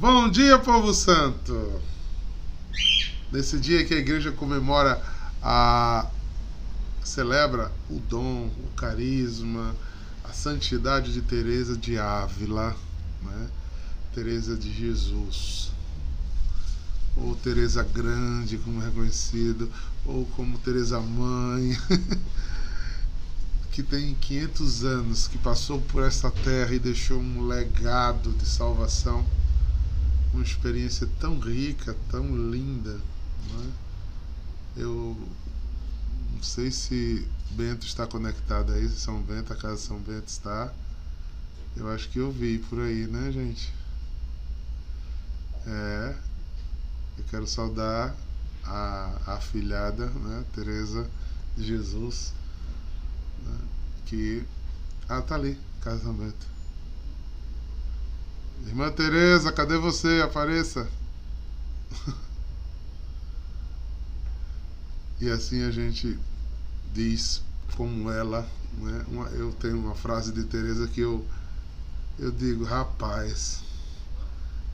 Bom 0.00 0.30
dia, 0.30 0.58
povo 0.58 0.94
santo! 0.94 1.82
Nesse 3.30 3.60
dia 3.60 3.84
que 3.84 3.92
a 3.92 3.98
igreja 3.98 4.32
comemora 4.32 4.98
a 5.42 6.08
celebra 7.04 7.70
o 7.90 8.00
dom, 8.00 8.46
o 8.46 8.74
carisma, 8.74 9.76
a 10.24 10.32
santidade 10.32 11.12
de 11.12 11.20
Teresa 11.20 11.76
de 11.76 11.98
Ávila, 11.98 12.74
né? 13.20 13.50
Teresa 14.14 14.56
de 14.56 14.72
Jesus, 14.72 15.70
ou 17.14 17.36
Teresa 17.36 17.82
Grande, 17.82 18.56
como 18.56 18.82
é 18.82 18.90
conhecido, 18.90 19.70
ou 20.06 20.24
como 20.34 20.56
Teresa 20.60 20.98
Mãe, 20.98 21.76
que 23.70 23.82
tem 23.82 24.14
500 24.14 24.82
anos, 24.82 25.28
que 25.28 25.36
passou 25.36 25.78
por 25.78 26.02
essa 26.02 26.30
terra 26.30 26.72
e 26.72 26.78
deixou 26.78 27.18
um 27.18 27.46
legado 27.46 28.30
de 28.30 28.46
salvação, 28.46 29.26
uma 30.32 30.42
experiência 30.42 31.08
tão 31.18 31.38
rica, 31.38 31.96
tão 32.10 32.50
linda. 32.50 32.94
Né? 33.52 33.72
Eu 34.76 35.16
não 36.32 36.42
sei 36.42 36.70
se 36.70 37.26
Bento 37.50 37.84
está 37.84 38.06
conectado 38.06 38.72
aí, 38.72 38.88
se 38.88 39.00
São 39.00 39.20
Bento, 39.22 39.52
a 39.52 39.56
casa 39.56 39.76
São 39.76 39.98
Bento 39.98 40.28
está. 40.28 40.72
Eu 41.76 41.90
acho 41.90 42.08
que 42.08 42.18
eu 42.18 42.30
vi 42.30 42.58
por 42.58 42.80
aí, 42.80 43.06
né, 43.06 43.30
gente? 43.32 43.72
É. 45.66 46.16
Eu 47.18 47.24
quero 47.28 47.46
saudar 47.46 48.16
a, 48.64 49.18
a 49.26 49.34
afilhada, 49.34 50.06
né, 50.06 50.44
Tereza 50.54 51.08
de 51.56 51.64
Jesus, 51.64 52.32
né, 53.44 53.58
que. 54.06 54.42
Ah, 55.08 55.20
tá 55.20 55.34
ali, 55.34 55.58
Casa 55.80 56.04
São 56.04 56.14
Bento. 56.14 56.46
Irmã 58.66 58.90
Tereza, 58.90 59.52
cadê 59.52 59.76
você? 59.76 60.20
Apareça. 60.22 60.88
E 65.20 65.28
assim 65.28 65.62
a 65.64 65.70
gente 65.70 66.18
diz 66.94 67.42
como 67.76 68.10
ela, 68.10 68.48
né? 68.78 69.04
Uma, 69.08 69.26
eu 69.28 69.52
tenho 69.52 69.78
uma 69.78 69.94
frase 69.94 70.32
de 70.32 70.44
Teresa 70.44 70.88
que 70.88 71.00
eu 71.00 71.26
eu 72.18 72.30
digo, 72.30 72.64
rapaz, 72.64 73.62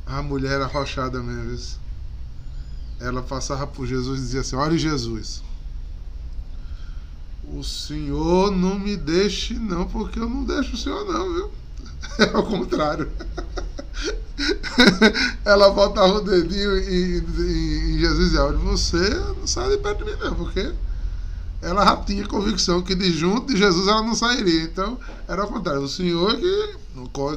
a 0.04 0.20
mulher 0.20 0.60
arrochada 0.60 1.22
mesmo. 1.22 1.78
Ela 2.98 3.22
passava 3.22 3.66
por 3.66 3.86
Jesus 3.86 4.18
e 4.18 4.22
dizia 4.22 4.40
assim: 4.40 4.56
Olha, 4.56 4.76
Jesus, 4.76 5.42
o 7.44 7.62
senhor 7.62 8.50
não 8.50 8.78
me 8.78 8.96
deixe, 8.96 9.54
não, 9.54 9.86
porque 9.86 10.18
eu 10.18 10.28
não 10.28 10.44
deixo 10.44 10.74
o 10.74 10.76
senhor, 10.76 11.04
não, 11.04 11.32
viu? 11.32 11.52
É 12.18 12.34
ao 12.34 12.44
contrário. 12.44 13.10
ela 15.44 15.70
botava 15.70 16.18
o 16.18 16.20
dedinho 16.20 16.78
em, 16.78 17.18
em, 17.18 17.94
em 17.94 17.98
Jesus 17.98 18.32
e 18.32 18.38
olha, 18.38 18.58
você 18.58 19.10
não 19.38 19.46
sai 19.46 19.70
de 19.70 19.78
perto 19.78 20.04
de 20.04 20.10
mim, 20.10 20.18
não, 20.20 20.34
porque 20.34 20.72
ela 21.62 21.84
já 21.84 21.96
tinha 21.98 22.26
convicção 22.26 22.82
que 22.82 22.94
de 22.94 23.12
junto 23.12 23.52
de 23.52 23.58
Jesus 23.58 23.88
ela 23.88 24.02
não 24.02 24.14
sairia. 24.14 24.62
Então, 24.62 24.98
era 25.26 25.42
ao 25.42 25.48
contrário, 25.48 25.82
o 25.82 25.88
Senhor 25.88 26.36
que 26.36 26.76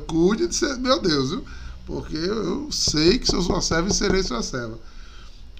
cuide 0.07 0.47
de 0.47 0.55
ser 0.55 0.77
meu 0.77 1.01
Deus, 1.01 1.31
viu? 1.31 1.43
Porque 1.85 2.15
eu 2.15 2.71
sei 2.71 3.17
que 3.17 3.25
sou 3.25 3.41
sua 3.41 3.61
serva 3.61 3.89
e 3.89 3.93
serei 3.93 4.21
sua 4.21 4.43
serva. 4.43 4.77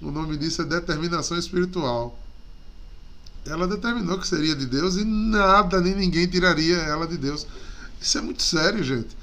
O 0.00 0.10
nome 0.10 0.36
disso 0.36 0.62
é 0.62 0.64
determinação 0.64 1.36
espiritual. 1.36 2.18
Ela 3.44 3.66
determinou 3.66 4.18
que 4.18 4.28
seria 4.28 4.54
de 4.54 4.66
Deus 4.66 4.96
e 4.96 5.04
nada 5.04 5.80
nem 5.80 5.94
ninguém 5.94 6.26
tiraria 6.26 6.76
ela 6.76 7.06
de 7.06 7.16
Deus. 7.16 7.46
Isso 8.00 8.18
é 8.18 8.20
muito 8.20 8.42
sério, 8.42 8.82
gente. 8.84 9.16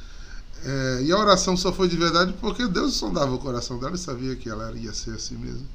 É, 0.64 1.04
e 1.04 1.12
a 1.12 1.18
oração 1.18 1.56
só 1.56 1.72
foi 1.72 1.88
de 1.88 1.96
verdade 1.96 2.34
porque 2.40 2.68
Deus 2.68 2.96
sondava 2.96 3.34
o 3.34 3.40
coração 3.40 3.80
dela 3.80 3.96
e 3.96 4.00
sabia 4.00 4.36
que 4.36 4.50
ela 4.50 4.72
ia 4.74 4.94
ser 4.94 5.12
assim 5.12 5.38
mesmo. 5.38 5.68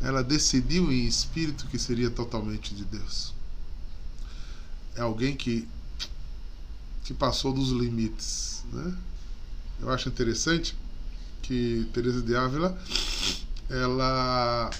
Ela 0.00 0.22
decidiu 0.22 0.92
em 0.92 1.06
espírito 1.06 1.66
que 1.66 1.78
seria 1.78 2.10
totalmente 2.10 2.74
de 2.74 2.84
Deus. 2.84 3.34
É 4.96 5.00
alguém 5.00 5.34
que, 5.34 5.68
que 7.04 7.14
passou 7.14 7.52
dos 7.52 7.70
limites. 7.70 8.64
Né? 8.72 8.96
Eu 9.80 9.90
acho 9.90 10.08
interessante 10.08 10.76
que 11.42 11.88
Teresa 11.92 12.22
de 12.22 12.34
Ávila 12.34 12.78
ela 13.68 14.70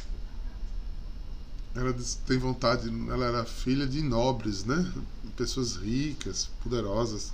ela 1.75 1.94
tem 2.27 2.39
vontade, 2.39 2.89
ela 3.11 3.27
era 3.27 3.44
filha 3.44 3.87
de 3.87 4.00
nobres, 4.00 4.65
né? 4.65 4.93
Pessoas 5.37 5.75
ricas, 5.75 6.49
poderosas 6.62 7.33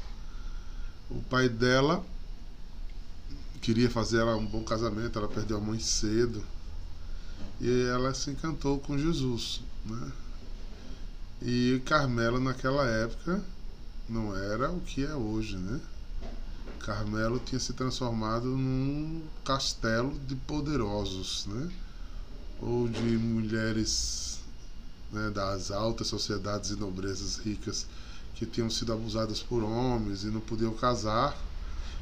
o 1.11 1.21
pai 1.23 1.49
dela 1.49 2.05
queria 3.61 3.91
fazer 3.91 4.19
ela 4.19 4.37
um 4.37 4.47
bom 4.47 4.63
casamento, 4.63 5.19
ela 5.19 5.29
perdeu 5.29 5.59
a 5.59 5.61
mãe 5.61 5.79
cedo. 5.79 6.43
E 7.61 7.83
ela 7.93 8.15
se 8.15 8.31
encantou 8.31 8.79
com 8.79 8.97
Jesus. 8.97 9.61
Né? 9.85 10.13
E 11.43 11.83
Carmelo 11.85 12.41
naquela 12.41 12.87
época 12.87 13.43
não 14.09 14.37
era 14.37 14.71
o 14.71 14.81
que 14.81 15.05
é 15.05 15.15
hoje, 15.15 15.57
né? 15.57 15.81
Carmelo 16.81 17.39
tinha 17.39 17.61
se 17.61 17.75
transformado 17.75 18.47
num 18.47 19.23
castelo 19.45 20.19
de 20.27 20.35
poderosos, 20.35 21.47
né? 21.47 21.71
Ou 22.61 22.89
de 22.89 23.01
mulheres 23.01 24.41
né, 25.13 25.31
das 25.31 25.71
altas 25.71 26.07
sociedades 26.07 26.71
e 26.71 26.77
nobrezas 26.77 27.37
ricas 27.37 27.87
que 28.41 28.47
tinham 28.47 28.71
sido 28.71 28.91
abusadas 28.91 29.43
por 29.43 29.63
homens 29.63 30.25
e 30.25 30.29
não 30.29 30.41
podiam 30.41 30.73
casar 30.73 31.37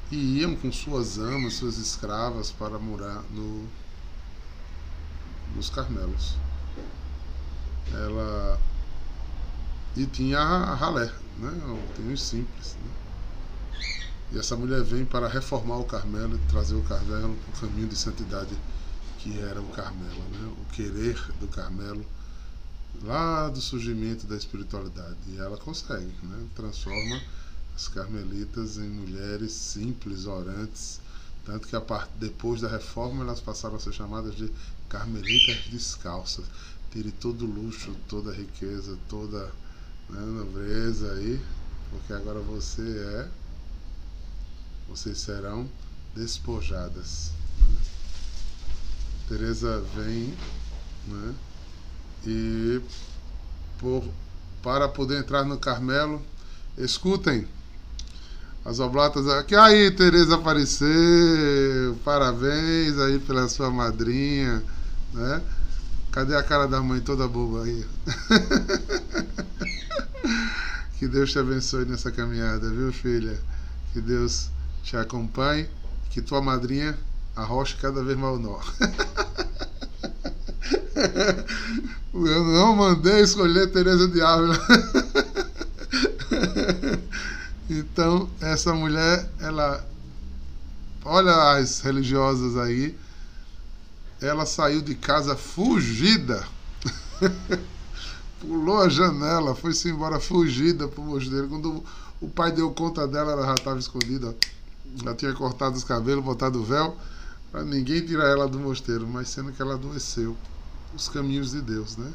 e 0.08 0.38
iam 0.38 0.54
com 0.54 0.70
suas 0.70 1.18
amas, 1.18 1.54
suas 1.54 1.78
escravas 1.78 2.52
para 2.52 2.78
morar 2.78 3.24
no, 3.32 3.66
nos 5.56 5.68
Carmelos. 5.68 6.36
Ela 7.92 8.60
e 9.96 10.06
tinha 10.06 10.38
a 10.38 10.74
ralé, 10.76 11.12
né? 11.38 11.80
Tem 11.96 12.12
os 12.12 12.22
simples. 12.22 12.76
Né? 12.84 12.90
E 14.30 14.38
essa 14.38 14.54
mulher 14.54 14.84
vem 14.84 15.04
para 15.04 15.26
reformar 15.26 15.78
o 15.78 15.84
Carmelo 15.84 16.36
e 16.36 16.50
trazer 16.50 16.76
o 16.76 16.82
Carmelo 16.82 17.34
para 17.34 17.66
o 17.66 17.68
caminho 17.68 17.88
de 17.88 17.96
santidade 17.96 18.56
que 19.18 19.36
era 19.40 19.60
o 19.60 19.68
Carmelo, 19.70 20.22
né? 20.30 20.52
o 20.56 20.72
querer 20.72 21.20
do 21.40 21.48
Carmelo 21.48 22.06
lá 23.02 23.48
do 23.48 23.60
surgimento 23.60 24.26
da 24.26 24.36
espiritualidade. 24.36 25.16
E 25.28 25.38
ela 25.38 25.56
consegue, 25.56 26.12
né? 26.22 26.46
transforma 26.54 27.20
as 27.74 27.88
carmelitas 27.88 28.76
em 28.76 28.88
mulheres 28.88 29.52
simples, 29.52 30.26
orantes, 30.26 31.00
tanto 31.44 31.68
que 31.68 31.76
a 31.76 32.08
depois 32.18 32.60
da 32.60 32.68
reforma 32.68 33.22
elas 33.22 33.40
passaram 33.40 33.76
a 33.76 33.80
ser 33.80 33.92
chamadas 33.92 34.34
de 34.34 34.50
carmelitas 34.88 35.56
descalças. 35.70 36.44
Tire 36.90 37.12
todo 37.12 37.44
o 37.44 37.50
luxo, 37.50 37.94
toda 38.08 38.30
a 38.30 38.34
riqueza, 38.34 38.98
toda 39.08 39.52
né, 40.08 40.20
nobreza 40.20 41.12
aí, 41.12 41.40
porque 41.90 42.12
agora 42.12 42.40
você 42.40 42.82
é, 42.82 43.28
vocês 44.88 45.18
serão 45.18 45.68
despojadas. 46.14 47.30
Né? 47.60 47.76
Teresa 49.28 49.80
vem, 49.94 50.34
né? 51.06 51.34
E 52.26 52.80
por, 53.78 54.04
para 54.62 54.88
poder 54.88 55.18
entrar 55.18 55.44
no 55.44 55.58
Carmelo, 55.58 56.20
escutem 56.76 57.46
as 58.64 58.80
oblatas 58.80 59.26
aqui. 59.28 59.54
Aí, 59.54 59.90
Tereza 59.90 60.34
apareceu. 60.34 61.96
Parabéns 62.04 62.98
aí 62.98 63.18
pela 63.18 63.48
sua 63.48 63.70
madrinha, 63.70 64.62
né? 65.12 65.42
Cadê 66.12 66.34
a 66.34 66.42
cara 66.42 66.66
da 66.66 66.80
mãe 66.80 67.00
toda 67.00 67.28
boba 67.28 67.64
aí? 67.64 67.86
que 70.98 71.06
Deus 71.06 71.30
te 71.30 71.38
abençoe 71.38 71.84
nessa 71.84 72.10
caminhada, 72.10 72.68
viu, 72.70 72.92
filha? 72.92 73.38
Que 73.92 74.00
Deus 74.00 74.50
te 74.82 74.96
acompanhe, 74.96 75.68
que 76.10 76.20
tua 76.20 76.42
madrinha 76.42 76.98
arroche 77.36 77.76
cada 77.76 78.02
vez 78.02 78.18
mais 78.18 78.36
o 78.36 78.38
nó. 78.38 78.58
Eu 82.12 82.44
não 82.44 82.74
mandei 82.74 83.20
escolher 83.20 83.70
Teresa 83.70 84.08
de 84.08 84.20
Ávila. 84.20 84.58
Então, 87.70 88.30
essa 88.40 88.72
mulher, 88.72 89.28
ela. 89.38 89.86
Olha 91.04 91.52
as 91.52 91.80
religiosas 91.80 92.56
aí. 92.56 92.96
Ela 94.20 94.46
saiu 94.46 94.80
de 94.80 94.94
casa 94.94 95.36
fugida. 95.36 96.44
Pulou 98.40 98.80
a 98.80 98.88
janela, 98.88 99.54
foi-se 99.54 99.90
embora 99.90 100.18
fugida 100.18 100.88
pro 100.88 101.02
mosteiro. 101.02 101.48
Quando 101.48 101.84
o 102.20 102.28
pai 102.28 102.52
deu 102.52 102.70
conta 102.70 103.06
dela, 103.06 103.32
ela 103.32 103.46
já 103.46 103.54
estava 103.54 103.78
escondida. 103.78 104.34
Já 105.04 105.14
tinha 105.14 105.34
cortado 105.34 105.76
os 105.76 105.84
cabelos, 105.84 106.24
botado 106.24 106.60
o 106.60 106.64
véu, 106.64 106.96
para 107.52 107.62
ninguém 107.64 108.04
tirar 108.04 108.28
ela 108.28 108.48
do 108.48 108.58
mosteiro, 108.58 109.06
mas 109.06 109.28
sendo 109.28 109.52
que 109.52 109.60
ela 109.60 109.74
adoeceu 109.74 110.36
os 110.94 111.08
caminhos 111.08 111.50
de 111.52 111.60
Deus, 111.60 111.96
né? 111.96 112.12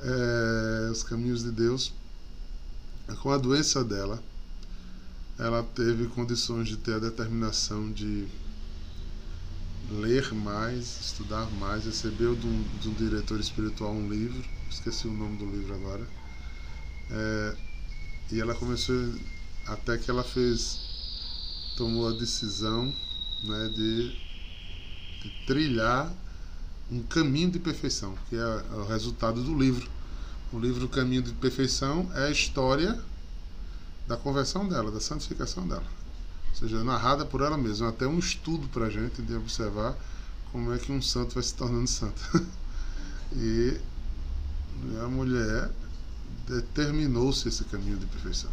É, 0.00 0.90
os 0.90 1.02
caminhos 1.02 1.42
de 1.42 1.50
Deus, 1.50 1.92
com 3.22 3.30
a 3.30 3.38
doença 3.38 3.82
dela, 3.84 4.22
ela 5.38 5.62
teve 5.62 6.06
condições 6.08 6.68
de 6.68 6.76
ter 6.76 6.94
a 6.94 6.98
determinação 6.98 7.90
de 7.92 8.26
ler 9.90 10.32
mais, 10.34 11.00
estudar 11.00 11.48
mais, 11.52 11.84
recebeu 11.84 12.34
de 12.34 12.46
um, 12.46 12.62
de 12.80 12.88
um 12.88 12.94
diretor 12.94 13.38
espiritual 13.38 13.92
um 13.92 14.08
livro, 14.08 14.44
esqueci 14.68 15.06
o 15.06 15.12
nome 15.12 15.36
do 15.36 15.46
livro 15.46 15.74
agora, 15.74 16.06
é, 17.10 17.56
e 18.32 18.40
ela 18.40 18.54
começou, 18.54 19.14
até 19.66 19.96
que 19.96 20.10
ela 20.10 20.24
fez, 20.24 20.80
tomou 21.76 22.08
a 22.08 22.12
decisão 22.12 22.92
né, 23.44 23.68
de, 23.68 24.08
de 25.22 25.30
trilhar 25.46 26.12
um 26.90 27.02
caminho 27.02 27.50
de 27.50 27.58
perfeição, 27.58 28.16
que 28.28 28.36
é 28.36 28.64
o 28.74 28.84
resultado 28.84 29.42
do 29.42 29.58
livro. 29.58 29.88
O 30.52 30.58
livro 30.58 30.88
Caminho 30.88 31.22
de 31.22 31.32
Perfeição 31.32 32.08
é 32.14 32.26
a 32.26 32.30
história 32.30 32.98
da 34.06 34.16
conversão 34.16 34.68
dela, 34.68 34.90
da 34.90 35.00
santificação 35.00 35.66
dela. 35.66 35.84
Ou 36.50 36.56
seja, 36.56 36.84
narrada 36.84 37.24
por 37.24 37.40
ela 37.40 37.58
mesma. 37.58 37.88
Até 37.88 38.06
um 38.06 38.18
estudo 38.18 38.68
para 38.68 38.86
a 38.86 38.90
gente 38.90 39.20
de 39.20 39.34
observar 39.34 39.96
como 40.52 40.72
é 40.72 40.78
que 40.78 40.92
um 40.92 41.02
santo 41.02 41.34
vai 41.34 41.42
se 41.42 41.54
tornando 41.54 41.88
santo. 41.88 42.22
e 43.34 43.76
a 45.04 45.08
mulher 45.08 45.70
determinou-se 46.46 47.48
esse 47.48 47.64
caminho 47.64 47.98
de 47.98 48.06
perfeição. 48.06 48.50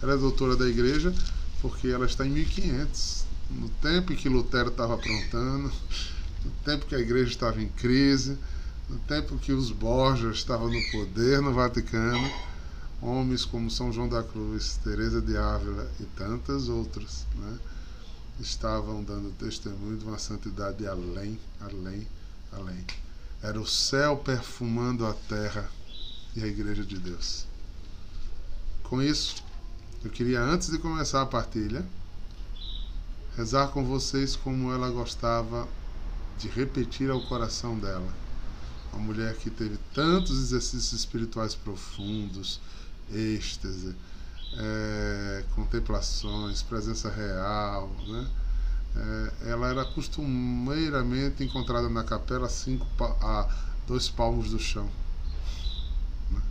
Ela 0.00 0.14
é 0.14 0.16
doutora 0.16 0.56
da 0.56 0.68
igreja 0.68 1.12
porque 1.60 1.88
ela 1.88 2.06
está 2.06 2.24
em 2.24 2.30
1500, 2.30 3.24
no 3.50 3.68
tempo 3.68 4.12
em 4.12 4.16
que 4.16 4.28
Lutero 4.28 4.68
estava 4.68 4.94
aprontando, 4.94 5.72
no 6.46 6.52
tempo 6.64 6.86
que 6.86 6.94
a 6.94 7.00
igreja 7.00 7.30
estava 7.30 7.60
em 7.60 7.68
crise, 7.68 8.38
no 8.88 8.98
tempo 9.00 9.36
que 9.36 9.52
os 9.52 9.72
Borgias 9.72 10.36
estavam 10.36 10.70
no 10.70 10.90
poder 10.92 11.42
no 11.42 11.52
Vaticano, 11.52 12.30
homens 13.02 13.44
como 13.44 13.70
São 13.70 13.92
João 13.92 14.08
da 14.08 14.22
Cruz, 14.22 14.78
Teresa 14.82 15.20
de 15.20 15.36
Ávila 15.36 15.90
e 15.98 16.04
tantas 16.04 16.68
outras, 16.68 17.26
né, 17.34 17.58
estavam 18.38 19.02
dando 19.02 19.34
testemunho 19.36 19.98
de 19.98 20.04
uma 20.04 20.18
santidade 20.18 20.86
além, 20.86 21.38
além, 21.60 22.06
além. 22.52 22.84
Era 23.42 23.60
o 23.60 23.66
céu 23.66 24.16
perfumando 24.16 25.04
a 25.04 25.12
terra 25.12 25.68
e 26.34 26.42
a 26.42 26.46
igreja 26.46 26.84
de 26.84 26.98
Deus. 26.98 27.46
Com 28.84 29.02
isso, 29.02 29.42
eu 30.04 30.10
queria 30.10 30.40
antes 30.40 30.70
de 30.70 30.78
começar 30.78 31.22
a 31.22 31.26
partilha 31.26 31.84
rezar 33.36 33.68
com 33.68 33.84
vocês 33.84 34.36
como 34.36 34.72
ela 34.72 34.88
gostava 34.90 35.68
de 36.38 36.48
repetir 36.48 37.10
ao 37.10 37.20
coração 37.22 37.78
dela. 37.78 38.12
Uma 38.92 39.02
mulher 39.02 39.36
que 39.36 39.50
teve 39.50 39.78
tantos 39.94 40.38
exercícios 40.38 40.92
espirituais 40.92 41.54
profundos, 41.54 42.60
êxtase, 43.12 43.94
é, 44.54 45.44
contemplações, 45.54 46.62
presença 46.62 47.10
real. 47.10 47.90
Né? 48.06 48.28
É, 48.96 49.50
ela 49.50 49.68
era 49.68 49.84
costumeiramente 49.84 51.44
encontrada 51.44 51.88
na 51.88 52.04
capela 52.04 52.46
a, 52.46 52.50
cinco, 52.50 52.86
a 53.02 53.48
dois 53.86 54.08
palmos 54.08 54.50
do 54.50 54.58
chão. 54.58 54.88
Né? 56.30 56.42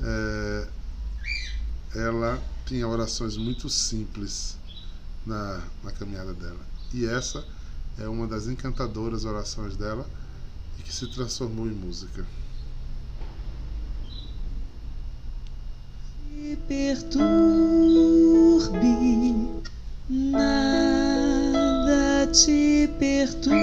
É, 0.00 0.68
ela 1.94 2.42
tinha 2.64 2.86
orações 2.86 3.36
muito 3.36 3.68
simples 3.68 4.56
na, 5.26 5.60
na 5.82 5.92
caminhada 5.92 6.32
dela. 6.32 6.60
E 6.92 7.04
essa 7.04 7.44
é 8.00 8.08
uma 8.08 8.26
das 8.26 8.48
encantadoras 8.48 9.24
orações 9.26 9.76
dela 9.76 10.04
e 10.78 10.82
que 10.82 10.92
se 10.92 11.06
transformou 11.08 11.66
em 11.66 11.72
música. 11.72 12.24
Se 16.30 16.56
perturbe, 16.66 17.20
nada 20.08 20.80
te 22.32 22.88
perturbe, 22.98 23.60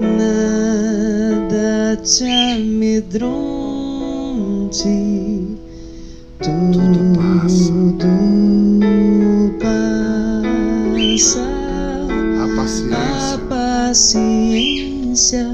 nada 0.00 1.96
te 2.02 2.24
amedronte, 2.24 3.28
tudo 6.40 6.98
passa. 7.14 7.76
A 11.16 12.46
paciência. 12.56 13.34
A 13.34 13.38
paciência 13.48 15.46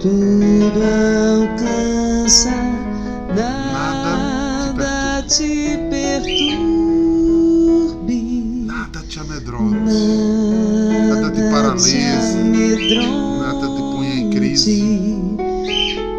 tudo 0.00 0.82
alcança, 1.32 2.50
nada 3.36 5.22
te 5.28 5.78
perturbe, 5.88 6.66
Nada 8.66 9.00
te 9.08 9.20
amedronte. 9.20 9.76
Nada 11.08 11.30
te 11.30 11.40
paralise. 11.52 12.36
Nada 13.40 13.68
te 13.68 13.80
ponha 13.92 14.12
em 14.12 14.30
crise. 14.30 15.14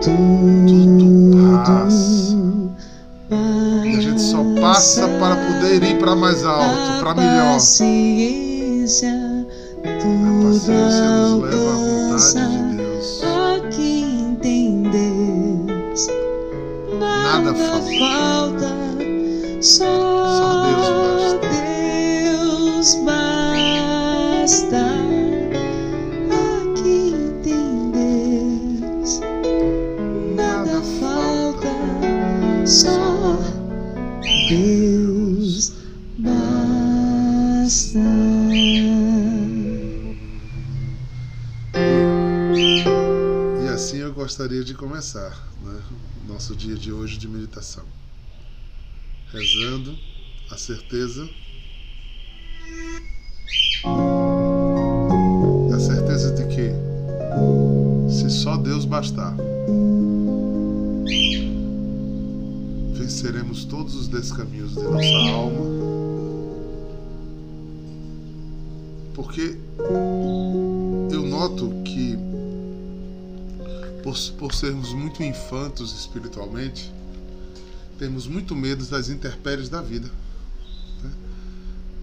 Tudo 0.01 1.35
passa. 1.65 2.37
E 3.85 3.97
a 3.97 4.01
gente 4.01 4.21
só 4.21 4.43
passa 4.61 5.09
para 5.19 5.35
poder 5.35 5.83
ir 5.83 5.99
para 5.99 6.15
mais 6.15 6.45
alto, 6.45 6.99
para 7.01 7.13
melhor. 7.15 7.59
Paciência, 8.87 9.45
A 9.83 9.89
paciência 10.01 11.09
nos 11.09 11.51
leva 11.51 11.71
à 11.71 11.75
vontade 11.75 12.57
de 12.57 12.66
começar 45.17 45.47
né, 45.63 45.81
nosso 46.27 46.55
dia 46.55 46.75
de 46.75 46.91
hoje 46.91 47.17
de 47.17 47.27
meditação. 47.27 47.83
Rezando 49.31 49.97
a 50.51 50.57
certeza. 50.57 51.27
A 55.73 55.79
certeza 55.79 56.31
de 56.33 56.45
que, 56.47 56.71
se 58.11 58.29
só 58.29 58.57
Deus 58.57 58.85
bastar, 58.85 59.35
venceremos 62.93 63.65
todos 63.65 63.95
os 63.95 64.07
descaminhos 64.07 64.75
de 64.75 64.83
nossa 64.83 65.31
alma. 65.31 65.65
Porque 69.13 69.57
eu 71.11 71.23
noto 71.23 71.69
que 71.83 72.26
por, 74.07 74.17
por 74.37 74.53
sermos 74.55 74.93
muito 74.93 75.21
infantos 75.21 75.91
espiritualmente, 75.91 76.89
temos 77.99 78.25
muito 78.25 78.55
medo 78.55 78.85
das 78.85 79.09
intempéries 79.09 79.67
da 79.67 79.81
vida. 79.81 80.07
né? 81.03 81.11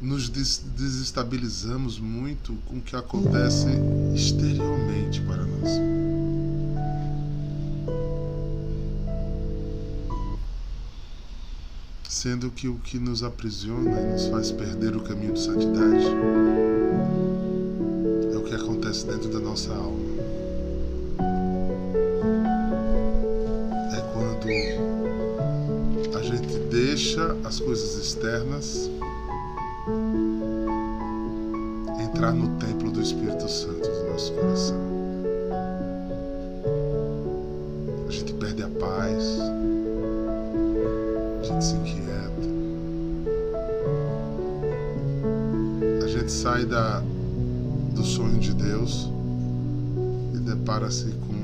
Nos 0.02 0.28
des- 0.28 0.62
desestabilizamos 0.76 1.98
muito 1.98 2.58
com 2.66 2.76
o 2.76 2.80
que 2.82 2.94
acontece 2.94 3.68
exteriormente 4.14 5.22
para 5.22 5.46
nós. 5.46 5.70
Sendo 12.06 12.50
que 12.50 12.68
o 12.68 12.74
que 12.80 12.98
nos 12.98 13.22
aprisiona 13.22 13.98
e 13.98 14.12
nos 14.12 14.26
faz 14.26 14.50
perder 14.52 14.94
o 14.94 15.00
caminho 15.00 15.32
de 15.32 15.40
santidade 15.40 16.04
é 18.30 18.36
o 18.36 18.42
que 18.42 18.54
acontece 18.54 19.06
dentro 19.06 19.30
da 19.30 19.40
nossa 19.40 19.72
alma. 19.72 20.13
As 27.44 27.60
coisas 27.60 27.96
externas 27.96 28.90
entrar 32.00 32.32
no 32.32 32.56
templo 32.58 32.90
do 32.90 33.02
Espírito 33.02 33.48
Santo 33.48 33.86
do 33.86 34.10
nosso 34.10 34.32
coração. 34.32 34.76
A 38.08 38.10
gente 38.10 38.32
perde 38.34 38.62
a 38.62 38.68
paz, 38.68 39.40
a 41.40 41.44
gente 41.44 41.64
se 41.64 41.74
inquieta, 41.74 42.48
a 46.02 46.08
gente 46.08 46.32
sai 46.32 46.64
da, 46.64 47.02
do 47.94 48.02
sonho 48.02 48.38
de 48.38 48.54
Deus 48.54 49.10
e 50.34 50.38
depara-se 50.38 51.12
com 51.26 51.43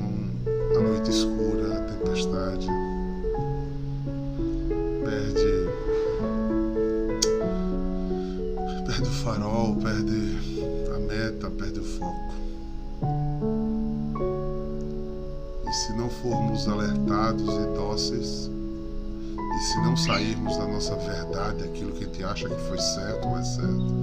e 19.60 19.62
se 19.62 19.78
não 19.82 19.94
sairmos 19.94 20.56
da 20.56 20.66
nossa 20.66 20.96
verdade, 20.96 21.64
aquilo 21.64 21.92
que 21.92 22.04
a 22.04 22.06
gente 22.06 22.24
acha 22.24 22.48
que 22.48 22.60
foi 22.62 22.78
certo 22.78 23.28
ou 23.28 23.38
é 23.38 23.42
certo, 23.42 23.94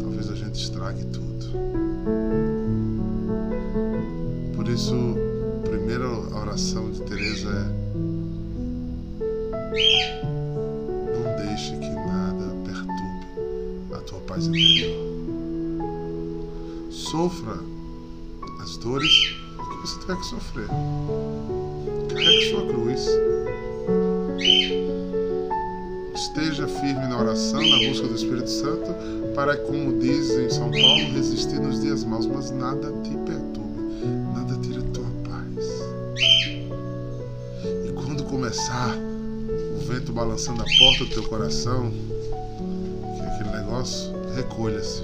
talvez 0.00 0.30
a 0.30 0.34
gente 0.34 0.54
estrague 0.54 1.04
tudo. 1.04 1.52
Por 4.56 4.66
isso, 4.66 4.94
a 5.64 5.68
primeira 5.68 6.08
oração 6.08 6.90
de 6.90 7.02
Teresa 7.02 7.50
é 7.50 7.88
não 11.12 11.46
deixe 11.46 11.76
que 11.76 11.90
nada 11.90 12.46
perturbe 12.64 13.94
a 13.94 13.98
tua 13.98 14.20
paz 14.20 14.46
interior. 14.46 14.96
Sofra 16.90 17.60
as 18.62 18.78
dores 18.78 19.12
que 19.12 19.76
você 19.82 20.00
tiver 20.00 20.16
que 20.16 20.26
sofrer. 20.26 20.68
Carregue 22.08 22.50
sua 22.50 22.66
cruz. 22.66 23.37
Esteja 26.38 26.68
firme 26.68 27.04
na 27.08 27.18
oração, 27.18 27.60
na 27.60 27.88
busca 27.88 28.06
do 28.06 28.14
Espírito 28.14 28.48
Santo, 28.48 28.94
para, 29.34 29.56
como 29.56 29.98
diz 29.98 30.30
em 30.30 30.48
São 30.48 30.70
Paulo, 30.70 31.12
resistir 31.12 31.58
nos 31.58 31.80
dias 31.80 32.04
maus, 32.04 32.26
mas 32.26 32.52
nada 32.52 32.92
te 33.02 33.10
perturbe, 33.10 34.06
nada 34.32 34.56
tira 34.62 34.80
tua 34.94 35.04
paz. 35.28 35.66
E 37.88 37.92
quando 37.92 38.22
começar 38.22 38.96
o 38.96 39.80
vento 39.84 40.12
balançando 40.12 40.62
a 40.62 40.66
porta 40.78 41.04
do 41.06 41.10
teu 41.10 41.24
coração, 41.24 41.90
que 41.90 43.20
é 43.20 43.26
aquele 43.26 43.50
negócio, 43.50 44.12
recolha-se. 44.36 45.02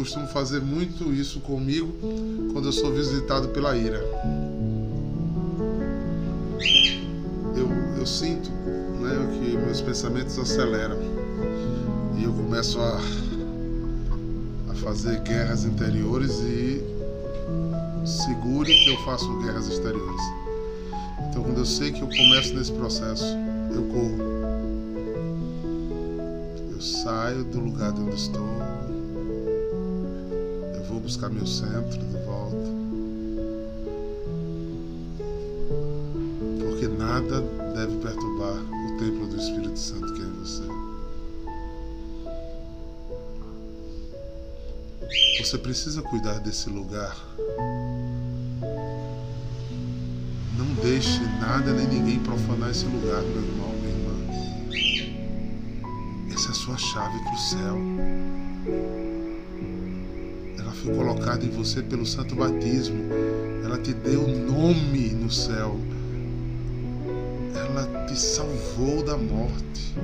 Costumo 0.00 0.26
fazer 0.28 0.62
muito 0.62 1.12
isso 1.12 1.40
comigo 1.40 1.92
quando 2.54 2.68
eu 2.68 2.72
sou 2.72 2.90
visitado 2.90 3.48
pela 3.48 3.76
ira. 3.76 4.02
Eu, 7.54 7.68
eu 7.98 8.06
sinto 8.06 8.50
né, 8.50 9.38
que 9.38 9.58
meus 9.58 9.82
pensamentos 9.82 10.38
aceleram 10.38 10.96
e 12.18 12.24
eu 12.24 12.32
começo 12.32 12.80
a, 12.80 12.98
a 14.70 14.74
fazer 14.76 15.20
guerras 15.20 15.66
interiores 15.66 16.32
e 16.40 16.82
segure 18.06 18.72
que 18.72 18.94
eu 18.94 18.96
faço 19.04 19.30
guerras 19.42 19.68
exteriores. 19.68 20.22
Então, 21.28 21.42
quando 21.42 21.58
eu 21.58 21.66
sei 21.66 21.92
que 21.92 22.00
eu 22.00 22.08
começo 22.08 22.54
nesse 22.54 22.72
processo, 22.72 23.26
eu 23.70 23.82
corro. 23.82 24.30
Eu 26.72 26.80
saio 26.80 27.44
do 27.44 27.60
lugar 27.60 27.92
de 27.92 28.00
onde 28.00 28.14
estou 28.14 28.48
vou 31.00 31.02
buscar 31.02 31.30
meu 31.30 31.46
centro 31.46 31.98
de 31.98 32.18
volta. 32.24 32.56
Porque 36.58 36.88
nada 36.88 37.40
deve 37.74 37.96
perturbar 37.96 38.56
o 38.56 38.98
templo 38.98 39.26
do 39.26 39.36
Espírito 39.36 39.78
Santo 39.78 40.12
que 40.12 40.20
é 40.20 40.24
em 40.24 40.32
você. 40.32 40.62
Você 45.42 45.58
precisa 45.58 46.02
cuidar 46.02 46.38
desse 46.40 46.68
lugar. 46.68 47.16
Não 50.56 50.66
deixe 50.82 51.20
nada 51.40 51.72
nem 51.72 51.88
ninguém 51.88 52.20
profanar 52.20 52.70
esse 52.70 52.84
lugar, 52.84 53.22
meu 53.22 53.42
irmão, 53.42 53.72
minha 53.80 53.94
irmã. 53.96 54.14
Essa 56.34 56.48
é 56.48 56.50
a 56.50 56.54
sua 56.54 56.76
chave 56.76 57.18
para 57.24 57.34
o 57.34 57.38
céu 57.38 59.09
foi 60.80 60.94
colocada 60.94 61.44
em 61.44 61.50
você 61.50 61.82
pelo 61.82 62.06
santo 62.06 62.34
batismo. 62.34 63.04
Ela 63.64 63.78
te 63.78 63.92
deu 63.92 64.26
nome 64.26 65.10
no 65.10 65.30
céu. 65.30 65.76
Ela 67.54 68.06
te 68.06 68.18
salvou 68.18 69.02
da 69.04 69.16
morte. 69.16 69.94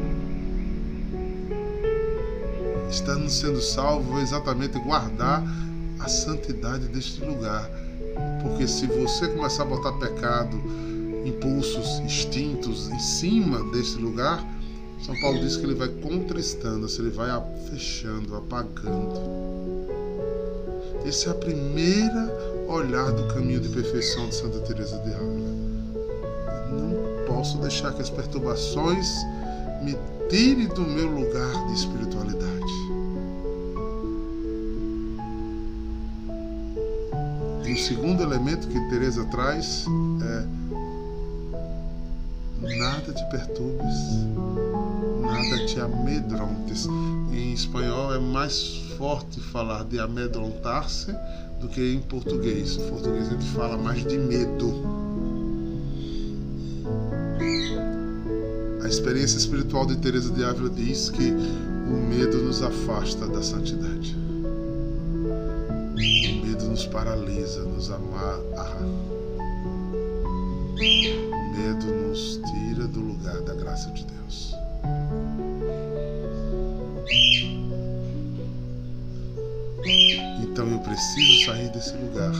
Estando 2.90 3.28
sendo 3.28 3.60
salvo 3.60 4.20
exatamente 4.20 4.78
guardar 4.78 5.42
a 5.98 6.08
santidade 6.08 6.88
deste 6.88 7.24
lugar. 7.24 7.68
Porque 8.42 8.68
se 8.68 8.86
você 8.86 9.28
começar 9.28 9.62
a 9.62 9.66
botar 9.66 9.92
pecado, 9.92 10.60
impulsos, 11.24 12.00
instintos 12.00 12.88
em 12.88 12.98
cima 12.98 13.64
desse 13.72 13.96
lugar, 13.96 14.44
São 15.00 15.18
Paulo 15.20 15.40
diz 15.40 15.56
que 15.56 15.64
ele 15.64 15.74
vai 15.74 15.88
contristando, 15.88 16.86
ele 16.98 17.10
vai 17.10 17.28
fechando, 17.70 18.36
apagando. 18.36 19.55
Essa 21.06 21.28
é 21.28 21.30
a 21.30 21.36
primeira 21.36 22.66
olhar 22.66 23.12
do 23.12 23.32
caminho 23.32 23.60
de 23.60 23.68
perfeição 23.68 24.28
de 24.28 24.34
Santa 24.34 24.58
Teresa 24.58 24.98
de 24.98 25.14
Ávila. 25.14 25.54
Não 26.72 27.24
posso 27.26 27.58
deixar 27.58 27.92
que 27.92 28.02
as 28.02 28.10
perturbações 28.10 29.08
me 29.84 29.96
tirem 30.28 30.66
do 30.66 30.80
meu 30.80 31.08
lugar 31.08 31.66
de 31.68 31.74
espiritualidade. 31.74 32.72
E 37.64 37.72
o 37.72 37.78
segundo 37.78 38.24
elemento 38.24 38.66
que 38.66 38.90
Teresa 38.90 39.24
traz 39.26 39.84
é 40.24 40.44
nada 42.78 43.12
te 43.12 43.24
perturbes, 43.30 43.96
nada 45.22 45.66
te 45.66 45.78
amedrontes. 45.78 46.86
Em 47.30 47.52
espanhol 47.52 48.12
é 48.12 48.18
mais 48.18 48.85
forte 48.96 49.40
falar 49.40 49.84
de 49.84 49.98
amedrontar-se 49.98 51.12
do 51.60 51.68
que 51.68 51.94
em 51.94 52.00
português. 52.00 52.76
Em 52.76 52.88
português 52.90 53.28
a 53.28 53.30
gente 53.30 53.46
fala 53.50 53.76
mais 53.76 54.04
de 54.06 54.18
medo. 54.18 54.72
A 58.82 58.88
experiência 58.88 59.36
espiritual 59.36 59.86
de 59.86 59.96
Teresa 59.96 60.32
de 60.32 60.44
Ávila 60.44 60.70
diz 60.70 61.10
que 61.10 61.30
o 61.30 61.96
medo 62.08 62.38
nos 62.38 62.62
afasta 62.62 63.26
da 63.26 63.42
santidade. 63.42 64.16
O 65.94 66.46
medo 66.46 66.64
nos 66.66 66.86
paralisa, 66.86 67.62
nos 67.62 67.90
amarra. 67.90 68.86
O 70.72 70.76
medo 71.56 71.86
nos 71.86 72.40
tira 72.52 72.86
do 72.86 73.00
lugar 73.00 73.40
da 73.42 73.54
graça 73.54 73.90
de 73.90 74.04
Deus. 74.04 74.55
Então 80.42 80.68
eu 80.68 80.78
preciso 80.80 81.44
sair 81.46 81.68
desse 81.70 81.94
lugar. 81.96 82.32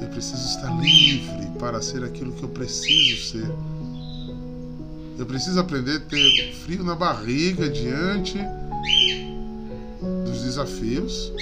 Eu 0.00 0.08
preciso 0.08 0.48
estar 0.48 0.70
livre 0.80 1.46
para 1.58 1.82
ser 1.82 2.02
aquilo 2.04 2.32
que 2.32 2.42
eu 2.42 2.48
preciso 2.48 3.32
ser. 3.32 3.50
Eu 5.18 5.26
preciso 5.26 5.60
aprender 5.60 5.96
a 5.96 6.00
ter 6.00 6.54
frio 6.64 6.82
na 6.82 6.94
barriga 6.94 7.68
diante 7.68 8.38
dos 10.24 10.42
desafios, 10.42 11.32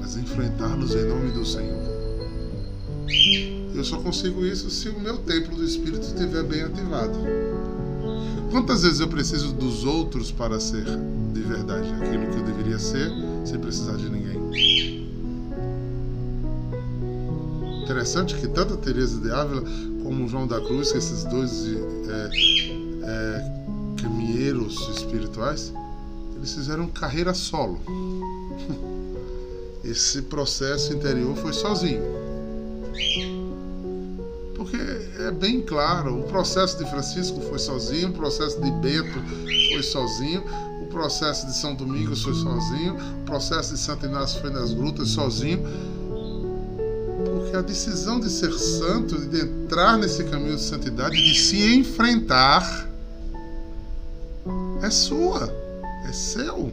mas 0.00 0.16
enfrentá-los 0.16 0.94
em 0.94 1.04
nome 1.04 1.30
do 1.30 1.46
Senhor. 1.46 1.88
Eu 3.74 3.84
só 3.84 3.98
consigo 3.98 4.44
isso 4.44 4.68
se 4.70 4.88
o 4.88 4.98
meu 4.98 5.18
templo 5.18 5.54
do 5.54 5.64
Espírito 5.64 6.02
estiver 6.02 6.42
bem 6.42 6.62
ativado. 6.62 7.16
Quantas 8.50 8.82
vezes 8.82 8.98
eu 8.98 9.06
preciso 9.06 9.52
dos 9.52 9.84
outros 9.84 10.32
para 10.32 10.58
ser 10.58 10.84
de 11.32 11.40
verdade 11.42 11.88
aquilo 11.92 12.26
que 12.30 12.36
eu 12.36 12.42
deveria 12.42 12.78
ser, 12.78 13.10
sem 13.44 13.58
precisar 13.58 13.96
de 13.96 14.08
ninguém? 14.08 14.38
Interessante 17.82 18.34
que 18.34 18.48
tanto 18.48 18.74
a 18.74 18.76
Teresa 18.76 19.20
de 19.20 19.30
Ávila 19.30 19.62
como 20.02 20.28
João 20.28 20.46
da 20.46 20.60
Cruz, 20.60 20.94
esses 20.94 21.24
dois 21.24 21.66
é, 22.08 22.30
é, 23.04 24.02
caminheiros 24.02 24.88
espirituais, 24.96 25.72
eles 26.36 26.52
fizeram 26.54 26.86
carreira 26.88 27.34
solo. 27.34 27.80
Esse 29.84 30.22
processo 30.22 30.92
interior 30.92 31.34
foi 31.36 31.52
sozinho 31.52 32.18
é 35.28 35.30
bem 35.30 35.60
claro, 35.60 36.20
o 36.20 36.22
processo 36.24 36.78
de 36.78 36.88
Francisco 36.88 37.40
foi 37.42 37.58
sozinho, 37.58 38.08
o 38.08 38.12
processo 38.12 38.58
de 38.60 38.70
Bento 38.70 39.22
foi 39.72 39.82
sozinho, 39.82 40.42
o 40.80 40.86
processo 40.86 41.46
de 41.46 41.54
São 41.54 41.74
Domingos 41.74 42.22
foi 42.22 42.32
sozinho, 42.32 42.94
o 42.94 43.24
processo 43.26 43.74
de 43.74 43.78
Santo 43.78 44.06
Inácio 44.06 44.40
foi 44.40 44.50
nas 44.50 44.72
grutas 44.72 45.10
sozinho. 45.10 45.62
Porque 47.24 47.54
a 47.54 47.60
decisão 47.60 48.18
de 48.18 48.30
ser 48.30 48.52
santo, 48.52 49.18
de 49.18 49.42
entrar 49.42 49.98
nesse 49.98 50.24
caminho 50.24 50.56
de 50.56 50.62
santidade, 50.62 51.14
de 51.14 51.38
se 51.38 51.74
enfrentar, 51.76 52.88
é 54.82 54.88
sua, 54.88 55.52
é 56.08 56.12
seu. 56.12 56.72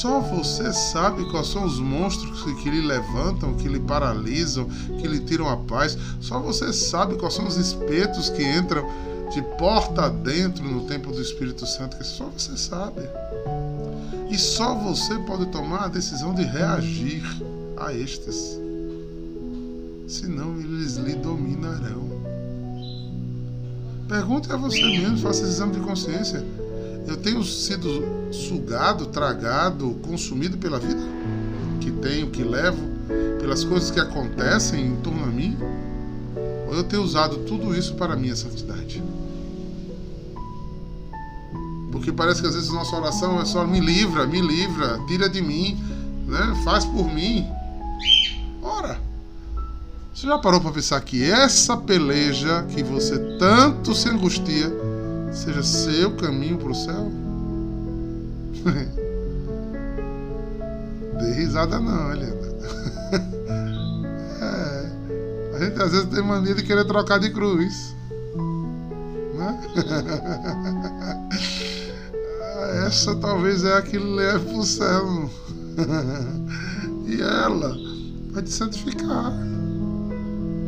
Só 0.00 0.18
você 0.18 0.72
sabe 0.72 1.30
quais 1.30 1.48
são 1.48 1.62
os 1.62 1.78
monstros 1.78 2.42
que, 2.42 2.54
que 2.62 2.70
lhe 2.70 2.80
levantam, 2.80 3.52
que 3.52 3.68
lhe 3.68 3.78
paralisam, 3.78 4.66
que 4.98 5.06
lhe 5.06 5.20
tiram 5.20 5.46
a 5.46 5.58
paz. 5.58 5.98
Só 6.22 6.40
você 6.40 6.72
sabe 6.72 7.16
quais 7.16 7.34
são 7.34 7.46
os 7.46 7.58
espetos 7.58 8.30
que 8.30 8.42
entram 8.42 8.82
de 9.30 9.42
porta 9.58 10.08
dentro 10.08 10.64
no 10.64 10.86
templo 10.86 11.12
do 11.12 11.20
Espírito 11.20 11.66
Santo, 11.66 11.98
que 11.98 12.04
só 12.04 12.24
você 12.30 12.56
sabe. 12.56 13.02
E 14.30 14.38
só 14.38 14.74
você 14.74 15.18
pode 15.18 15.44
tomar 15.48 15.84
a 15.84 15.88
decisão 15.88 16.34
de 16.34 16.44
reagir 16.44 17.22
a 17.76 17.92
estes. 17.92 18.58
Senão 20.08 20.58
eles 20.58 20.96
lhe 20.96 21.14
dominarão. 21.14 22.08
Pergunte 24.08 24.50
a 24.50 24.56
você 24.56 24.80
mesmo, 24.80 25.18
faça 25.18 25.42
esse 25.42 25.50
exame 25.50 25.74
de 25.74 25.80
consciência. 25.80 26.42
Eu 27.10 27.16
tenho 27.16 27.42
sido 27.42 28.32
sugado, 28.32 29.06
tragado, 29.06 29.98
consumido 30.00 30.56
pela 30.56 30.78
vida 30.78 31.02
que 31.80 31.90
tenho, 31.90 32.30
que 32.30 32.44
levo, 32.44 32.78
pelas 33.40 33.64
coisas 33.64 33.90
que 33.90 33.98
acontecem 33.98 34.86
em 34.86 34.96
torno 34.98 35.24
a 35.24 35.26
mim? 35.26 35.58
Ou 36.68 36.74
eu 36.76 36.84
tenho 36.84 37.02
usado 37.02 37.38
tudo 37.38 37.76
isso 37.76 37.96
para 37.96 38.14
a 38.14 38.16
minha 38.16 38.36
santidade? 38.36 39.02
Porque 41.90 42.12
parece 42.12 42.40
que 42.40 42.46
às 42.46 42.54
vezes 42.54 42.70
nossa 42.70 42.94
oração 42.94 43.40
é 43.40 43.44
só 43.44 43.66
me 43.66 43.80
livra, 43.80 44.24
me 44.24 44.40
livra, 44.40 45.00
tira 45.08 45.28
de 45.28 45.42
mim, 45.42 45.76
né? 46.28 46.62
faz 46.62 46.84
por 46.84 47.12
mim. 47.12 47.44
Ora, 48.62 49.00
você 50.14 50.28
já 50.28 50.38
parou 50.38 50.60
para 50.60 50.70
pensar 50.70 51.00
que 51.00 51.28
essa 51.28 51.76
peleja 51.76 52.64
que 52.68 52.84
você 52.84 53.18
tanto 53.36 53.96
se 53.96 54.08
angustia 54.08 54.70
seja 55.32 55.62
seu 55.62 56.16
caminho 56.16 56.58
para 56.58 56.70
o 56.70 56.74
céu? 56.74 57.10
Dê 61.20 61.32
risada 61.34 61.78
não, 61.78 62.12
Helena. 62.12 62.40
É, 64.42 64.90
a 65.54 65.58
gente 65.58 65.82
às 65.82 65.92
vezes 65.92 66.06
tem 66.06 66.22
mania 66.22 66.54
de 66.54 66.62
querer 66.62 66.86
trocar 66.86 67.18
de 67.20 67.28
cruz. 67.28 67.94
Né? 69.34 69.60
Essa 72.86 73.14
talvez 73.16 73.62
é 73.64 73.76
a 73.76 73.82
que 73.82 73.98
leve 73.98 74.46
para 74.46 74.58
o 74.58 74.64
céu. 74.64 75.30
E 77.06 77.20
ela 77.20 77.76
vai 78.30 78.42
te 78.42 78.50
santificar. 78.50 79.30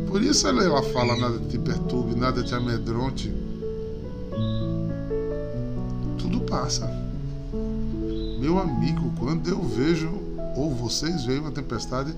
Por 0.07 0.21
isso 0.21 0.47
ela 0.47 0.83
fala 0.83 1.15
nada 1.15 1.39
te 1.49 1.57
perturbe, 1.57 2.13
nada 2.13 2.43
te 2.43 2.53
amedronte 2.53 3.33
passa. 6.53 6.87
Meu 8.39 8.59
amigo, 8.59 9.11
quando 9.17 9.49
eu 9.49 9.59
vejo 9.63 10.07
ou 10.55 10.69
vocês 10.69 11.25
veem 11.25 11.39
uma 11.39 11.51
tempestade, 11.51 12.13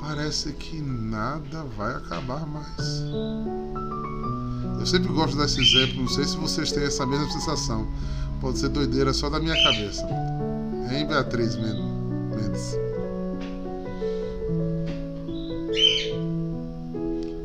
parece 0.00 0.52
que 0.54 0.80
nada 0.80 1.62
vai 1.76 1.94
acabar 1.94 2.44
mais. 2.46 3.02
Eu 4.80 4.86
sempre 4.86 5.12
gosto 5.12 5.36
desse 5.36 5.60
exemplo, 5.60 6.02
não 6.02 6.08
sei 6.08 6.24
se 6.24 6.36
vocês 6.36 6.72
têm 6.72 6.82
essa 6.82 7.06
mesma 7.06 7.30
sensação. 7.30 7.86
Pode 8.40 8.58
ser 8.58 8.70
doideira 8.70 9.12
só 9.12 9.30
da 9.30 9.38
minha 9.38 9.54
cabeça. 9.62 10.04
Hein, 10.90 11.06
Beatriz 11.06 11.54
Mendes? 11.54 12.76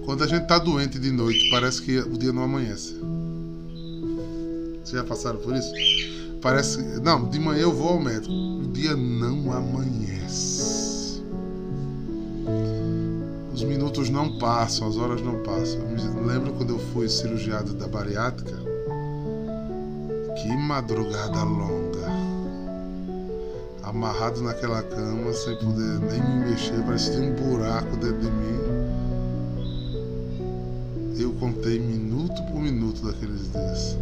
Quando 0.06 0.24
a 0.24 0.28
gente 0.28 0.48
tá 0.48 0.58
doente 0.58 0.98
de 0.98 1.12
noite, 1.12 1.50
parece 1.52 1.84
que 1.84 2.00
o 2.00 2.18
dia 2.18 2.34
não 2.34 2.42
amanhece. 2.42 2.96
Vocês 4.84 4.98
já 4.98 5.04
passaram 5.04 5.38
por 5.40 5.54
isso? 5.56 5.72
Parece. 6.46 6.78
Não, 7.02 7.28
de 7.28 7.40
manhã 7.40 7.64
eu 7.64 7.74
vou 7.74 7.94
ao 7.94 8.00
médico. 8.00 8.32
O 8.32 8.68
dia 8.68 8.96
não 8.96 9.52
amanhece. 9.52 11.24
Os 13.52 13.64
minutos 13.64 14.12
não 14.12 14.38
passam, 14.38 14.88
as 14.88 14.96
horas 14.96 15.24
não 15.24 15.42
passam. 15.42 15.82
Lembro 16.24 16.54
quando 16.54 16.76
eu 16.76 16.80
fui 16.94 17.10
cirurgiado 17.10 17.74
da 17.74 17.88
bariátrica. 17.88 18.56
Que 20.38 20.56
madrugada 20.56 21.44
longa. 21.44 22.12
Amarrado 23.82 24.44
naquela 24.44 24.84
cama, 24.84 25.34
sem 25.34 25.56
poder 25.56 26.00
nem 26.00 26.22
me 26.22 26.52
mexer, 26.52 26.80
parecia 26.86 27.22
um 27.22 27.34
buraco 27.34 27.98
dentro 27.98 28.20
de 28.20 28.30
mim. 28.30 28.60
Eu 31.18 31.32
contei 31.40 31.80
minuto 31.80 32.40
por 32.44 32.62
minuto 32.62 33.04
daqueles 33.04 33.52
dias 33.52 33.98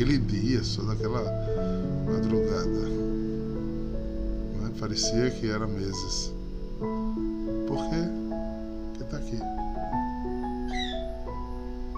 daquele 0.00 0.18
dia, 0.18 0.64
só 0.64 0.82
daquela 0.82 1.22
madrugada. 2.06 2.88
Né? 4.58 4.70
Parecia 4.78 5.30
que 5.30 5.50
era 5.50 5.66
meses. 5.66 6.32
Por 7.66 7.76
quê? 7.90 8.08
Porque 8.88 9.04
está 9.04 9.18
aqui. 9.18 9.38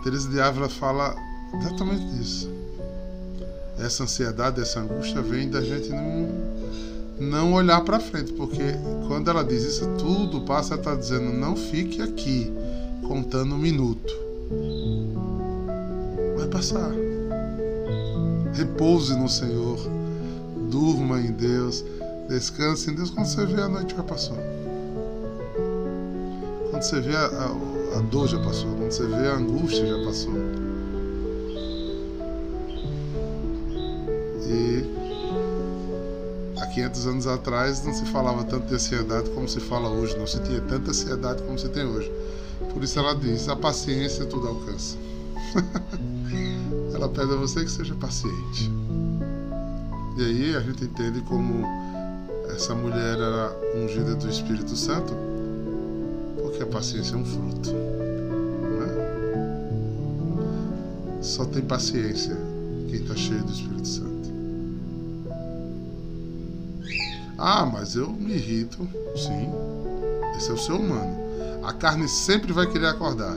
Teresa 0.03 0.29
de 0.29 0.41
Ávila 0.41 0.69
fala 0.69 1.15
exatamente 1.55 2.05
disso. 2.17 2.51
Essa 3.79 4.03
ansiedade, 4.03 4.61
essa 4.61 4.81
angústia 4.81 5.23
vem 5.23 5.49
da 5.49 5.61
gente 5.61 5.88
não, 5.91 6.29
não 7.21 7.53
olhar 7.53 7.83
para 7.83 8.01
frente, 8.01 8.33
porque 8.33 8.75
quando 9.07 9.31
ela 9.31 9.45
diz 9.45 9.62
isso, 9.62 9.87
tudo 9.97 10.41
passa, 10.41 10.75
ela 10.75 10.81
está 10.81 10.95
dizendo: 10.97 11.33
não 11.33 11.55
fique 11.55 12.03
aqui 12.03 12.53
contando 13.07 13.55
um 13.55 13.59
minuto. 13.59 14.12
Vai 16.37 16.49
passar. 16.49 17.12
Repouse 18.55 19.17
no 19.17 19.29
Senhor. 19.29 19.79
Durma 20.71 21.21
em 21.21 21.33
Deus. 21.33 21.85
Descanse 22.29 22.91
em 22.91 22.95
Deus. 22.95 23.11
Quando 23.11 23.27
você 23.27 23.47
vê 23.47 23.62
a 23.62 23.69
noite 23.69 23.95
já 23.97 24.03
passou. 24.03 24.37
Quando 26.71 26.83
você 26.83 27.01
vê 27.01 27.17
a, 27.17 27.27
a, 27.27 27.99
a 27.99 28.01
dor 28.03 28.29
já 28.29 28.38
passou. 28.38 28.71
Quando 28.77 28.91
você 28.91 29.07
vê 29.07 29.29
a 29.29 29.35
angústia 29.37 29.87
já 29.87 30.05
passou. 30.05 30.35
E 34.47 34.85
há 36.61 36.67
500 36.67 37.07
anos 37.07 37.27
atrás 37.27 37.85
não 37.85 37.95
se 37.95 38.05
falava 38.07 38.45
tanto 38.45 38.67
de 38.67 38.75
ansiedade 38.75 39.31
como 39.31 39.49
se 39.49 39.61
fala 39.61 39.88
hoje. 39.88 40.17
Não 40.19 40.27
se 40.27 40.41
tinha 40.43 40.61
tanta 40.61 40.91
ansiedade 40.91 41.43
como 41.43 41.59
se 41.59 41.69
tem 41.69 41.85
hoje. 41.85 42.12
Por 42.73 42.83
isso 42.83 42.99
ela 42.99 43.15
diz: 43.15 43.49
a 43.49 43.57
paciência 43.57 44.27
tudo 44.27 44.49
alcança. 44.49 44.97
ela 47.03 47.11
pede 47.11 47.33
a 47.33 47.37
você 47.37 47.65
que 47.65 47.71
seja 47.71 47.97
paciente. 47.97 48.71
E 50.17 50.25
aí 50.25 50.55
a 50.55 50.61
gente 50.61 50.85
entende 50.85 51.21
como 51.23 51.67
essa 52.51 52.77
mulher 52.77 53.19
era 53.19 53.53
ungida 53.75 54.15
do 54.15 54.29
Espírito 54.29 54.77
Santo, 54.77 55.12
porque 56.41 56.62
a 56.62 56.67
paciência 56.67 57.17
é 57.17 57.19
um 57.19 57.25
fruto. 57.25 57.75
É? 61.19 61.23
Só 61.23 61.45
tem 61.45 61.62
paciência 61.62 62.37
quem 62.88 63.03
está 63.03 63.17
cheio 63.17 63.43
do 63.43 63.53
Espírito 63.53 63.88
Santo. 63.88 64.12
Ah, 67.37 67.67
mas 67.67 67.97
eu 67.97 68.12
me 68.12 68.35
irrito. 68.35 68.87
Sim, 69.17 69.51
esse 70.37 70.51
é 70.51 70.53
o 70.53 70.59
seu 70.59 70.77
humano. 70.77 71.21
A 71.65 71.73
carne 71.73 72.07
sempre 72.07 72.53
vai 72.53 72.71
querer 72.71 72.87
acordar. 72.87 73.37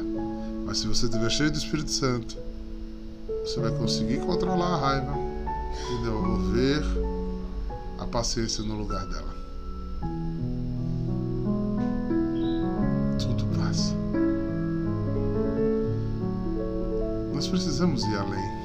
Mas 0.68 0.78
se 0.80 0.88
você 0.88 1.06
estiver 1.08 1.32
cheio 1.32 1.50
do 1.50 1.58
Espírito 1.58 1.90
Santo, 1.90 2.46
você 3.46 3.60
vai 3.60 3.72
conseguir 3.72 4.20
controlar 4.20 4.74
a 4.74 4.78
raiva 4.78 5.14
e 5.92 6.04
devolver 6.04 6.84
a 8.00 8.08
paciência 8.08 8.64
no 8.64 8.76
lugar 8.76 9.06
dela. 9.08 9.36
Tudo 13.20 13.46
passa. 13.58 13.94
Nós 17.34 17.48
precisamos 17.48 18.04
ir 18.04 18.16
além. 18.16 18.56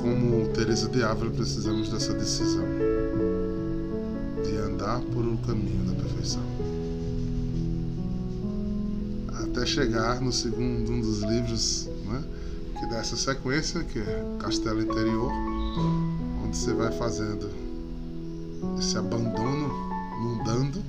Como 0.00 0.48
Teresa 0.48 0.88
de 0.88 1.02
Ávila, 1.02 1.30
precisamos 1.30 1.88
dessa 1.88 2.12
decisão 2.14 2.64
de 4.44 4.56
andar 4.58 5.00
por 5.12 5.24
o 5.24 5.36
caminho 5.38 5.84
da 5.84 5.94
perfeição 6.02 6.42
até 9.56 9.64
chegar 9.64 10.20
no 10.20 10.30
segundo 10.30 10.92
um 10.92 11.00
dos 11.00 11.22
livros 11.22 11.88
né, 12.04 12.22
que 12.78 12.86
dá 12.90 12.98
essa 12.98 13.16
sequência, 13.16 13.82
que 13.84 13.98
é 13.98 14.24
Castelo 14.38 14.82
Interior, 14.82 15.32
onde 16.44 16.54
você 16.54 16.74
vai 16.74 16.92
fazendo 16.92 17.48
esse 18.78 18.98
abandono 18.98 19.72
mundano, 20.20 20.84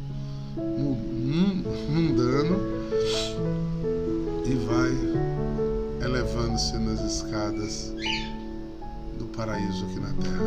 mundano 1.89 2.59
e 4.45 4.55
vai 4.55 6.05
elevando-se 6.05 6.77
nas 6.77 6.99
escadas 6.99 7.93
do 9.17 9.25
paraíso 9.27 9.85
aqui 9.85 9.99
na 10.01 10.09
Terra. 10.09 10.43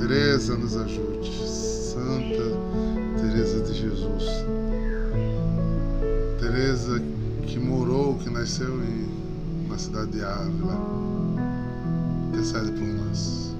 Teresa 0.00 0.54
nos 0.58 0.76
ajude, 0.76 1.48
Santa 1.48 3.22
Teresa 3.22 3.60
de 3.62 3.72
Jesus. 3.72 4.59
Nasceu 8.40 8.82
em 8.82 9.68
na 9.68 9.76
cidade 9.76 10.12
de 10.12 10.24
Ávila. 10.24 10.74
Intercede 12.28 12.72
por 12.72 12.88
nós. 12.88 13.54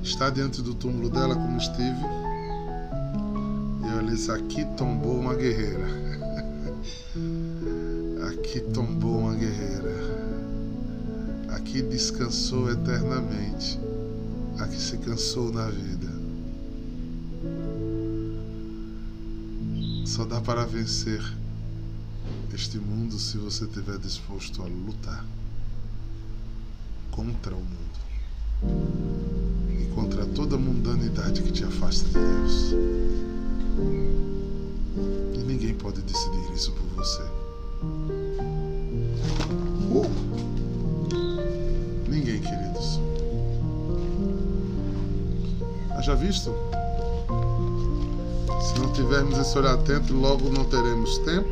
Está 0.00 0.30
diante 0.30 0.62
do 0.62 0.74
túmulo 0.74 1.10
dela 1.10 1.34
como 1.34 1.58
estive. 1.58 2.04
E 3.82 3.96
eu 3.96 4.06
disse: 4.06 4.30
aqui 4.30 4.64
tombou 4.76 5.18
uma 5.18 5.34
guerreira. 5.34 5.88
aqui 8.30 8.60
tombou 8.72 9.22
uma 9.22 9.34
guerreira. 9.34 9.92
Aqui 11.48 11.82
descansou 11.82 12.70
eternamente. 12.70 13.80
Aqui 14.60 14.76
se 14.76 14.96
cansou 14.98 15.52
na 15.52 15.66
vida. 15.66 16.12
Só 20.12 20.26
dá 20.26 20.42
para 20.42 20.66
vencer 20.66 21.22
este 22.52 22.76
mundo 22.76 23.18
se 23.18 23.38
você 23.38 23.64
estiver 23.64 23.96
disposto 23.96 24.60
a 24.60 24.66
lutar 24.66 25.24
contra 27.10 27.54
o 27.54 27.58
mundo 27.58 27.98
e 29.70 29.86
contra 29.94 30.26
toda 30.26 30.58
mundanidade 30.58 31.40
que 31.40 31.50
te 31.50 31.64
afasta 31.64 32.04
de 32.08 32.12
Deus. 32.12 32.74
E 35.32 35.38
ninguém 35.46 35.72
pode 35.76 36.02
decidir 36.02 36.52
isso 36.54 36.72
por 36.72 36.86
você. 36.88 37.22
Ninguém, 42.06 42.38
queridos. 42.38 43.00
Haja 45.96 46.14
visto? 46.14 46.71
Tivermos 48.92 49.38
esse 49.38 49.56
olhar 49.58 49.74
atento, 49.74 50.12
logo 50.12 50.50
não 50.50 50.64
teremos 50.66 51.16
tempo. 51.18 51.48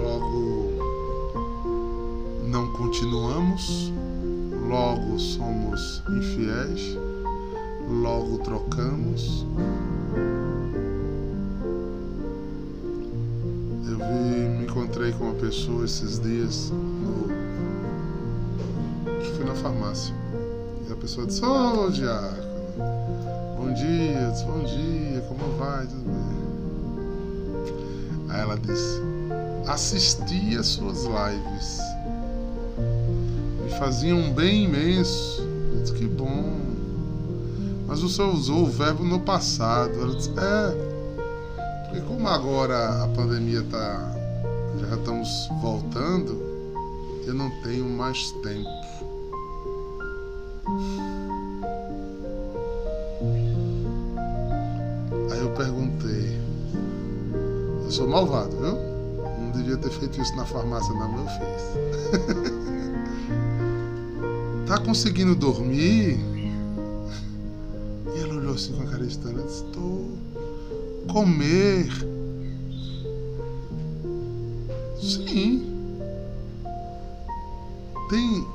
Logo 0.00 0.72
não 2.46 2.72
continuamos. 2.74 3.92
Logo 4.68 5.18
somos 5.18 6.02
infiéis. 6.10 6.96
Logo 7.88 8.38
trocamos. 8.38 9.44
Eu 13.84 13.98
vi, 13.98 14.48
me 14.58 14.64
encontrei 14.64 15.12
com 15.12 15.24
uma 15.24 15.34
pessoa 15.34 15.84
esses 15.84 16.20
dias 16.20 16.70
no. 16.70 17.28
Que 19.20 19.30
foi 19.36 19.44
na 19.44 19.56
farmácia. 19.56 20.14
E 20.88 20.92
a 20.92 20.96
pessoa 20.96 21.26
disse, 21.26 21.44
oh, 21.44 21.90
diácono. 21.90 22.41
Bom 23.72 23.76
dia, 23.76 24.30
disse, 24.30 24.44
bom 24.44 24.62
dia, 24.64 25.22
como 25.22 25.56
vai? 25.56 25.86
Tudo 25.86 26.04
bem? 26.04 26.36
Aí 28.28 28.40
ela 28.42 28.58
disse: 28.58 29.00
Assisti 29.66 30.58
as 30.58 30.66
suas 30.66 31.04
lives. 31.04 31.80
Me 33.64 33.70
faziam 33.78 34.18
um 34.18 34.30
bem 34.30 34.64
imenso. 34.64 35.40
Eu 35.72 35.80
disse: 35.80 35.94
Que 35.94 36.04
bom. 36.06 36.60
Mas 37.86 38.02
o 38.02 38.10
senhor 38.10 38.34
usou 38.34 38.64
o 38.64 38.66
verbo 38.66 39.04
no 39.04 39.20
passado. 39.20 39.98
Ela 39.98 40.16
disse: 40.16 40.28
É. 40.36 41.86
Porque 41.86 42.02
como 42.02 42.28
agora 42.28 43.02
a 43.02 43.08
pandemia 43.08 43.62
tá. 43.70 44.14
Já 44.80 44.96
estamos 44.96 45.48
voltando, 45.62 46.42
eu 47.26 47.32
não 47.32 47.48
tenho 47.62 47.88
mais 47.88 48.32
tempo. 48.42 48.68
Perguntei. 55.62 56.40
Eu 57.84 57.90
sou 57.90 58.08
malvado, 58.08 58.50
viu? 58.56 58.74
Não 59.38 59.52
devia 59.52 59.76
ter 59.76 59.90
feito 59.90 60.20
isso 60.20 60.34
na 60.34 60.44
farmácia, 60.44 60.92
não, 60.94 61.18
eu 61.18 61.26
fiz. 61.26 61.62
tá 64.66 64.78
conseguindo 64.78 65.36
dormir? 65.36 66.18
E 68.14 68.20
ela 68.20 68.34
olhou 68.34 68.54
assim 68.54 68.72
com 68.72 68.82
a 68.82 68.86
cara 68.86 69.04
estranha 69.04 69.42
disse: 69.42 69.62
Tô. 69.64 71.12
Comer? 71.12 71.88
Sim. 75.00 75.68
Tem. 78.10 78.46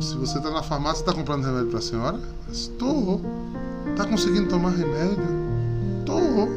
Se 0.00 0.16
você 0.16 0.40
tá 0.40 0.50
na 0.50 0.62
farmácia, 0.62 1.04
tá 1.04 1.12
comprando 1.12 1.44
remédio 1.44 1.70
pra 1.70 1.80
senhora? 1.80 2.20
Estou. 2.50 3.20
Tá 3.96 4.04
conseguindo 4.06 4.48
tomar 4.48 4.70
remédio? 4.70 5.44
Tô. 6.04 6.53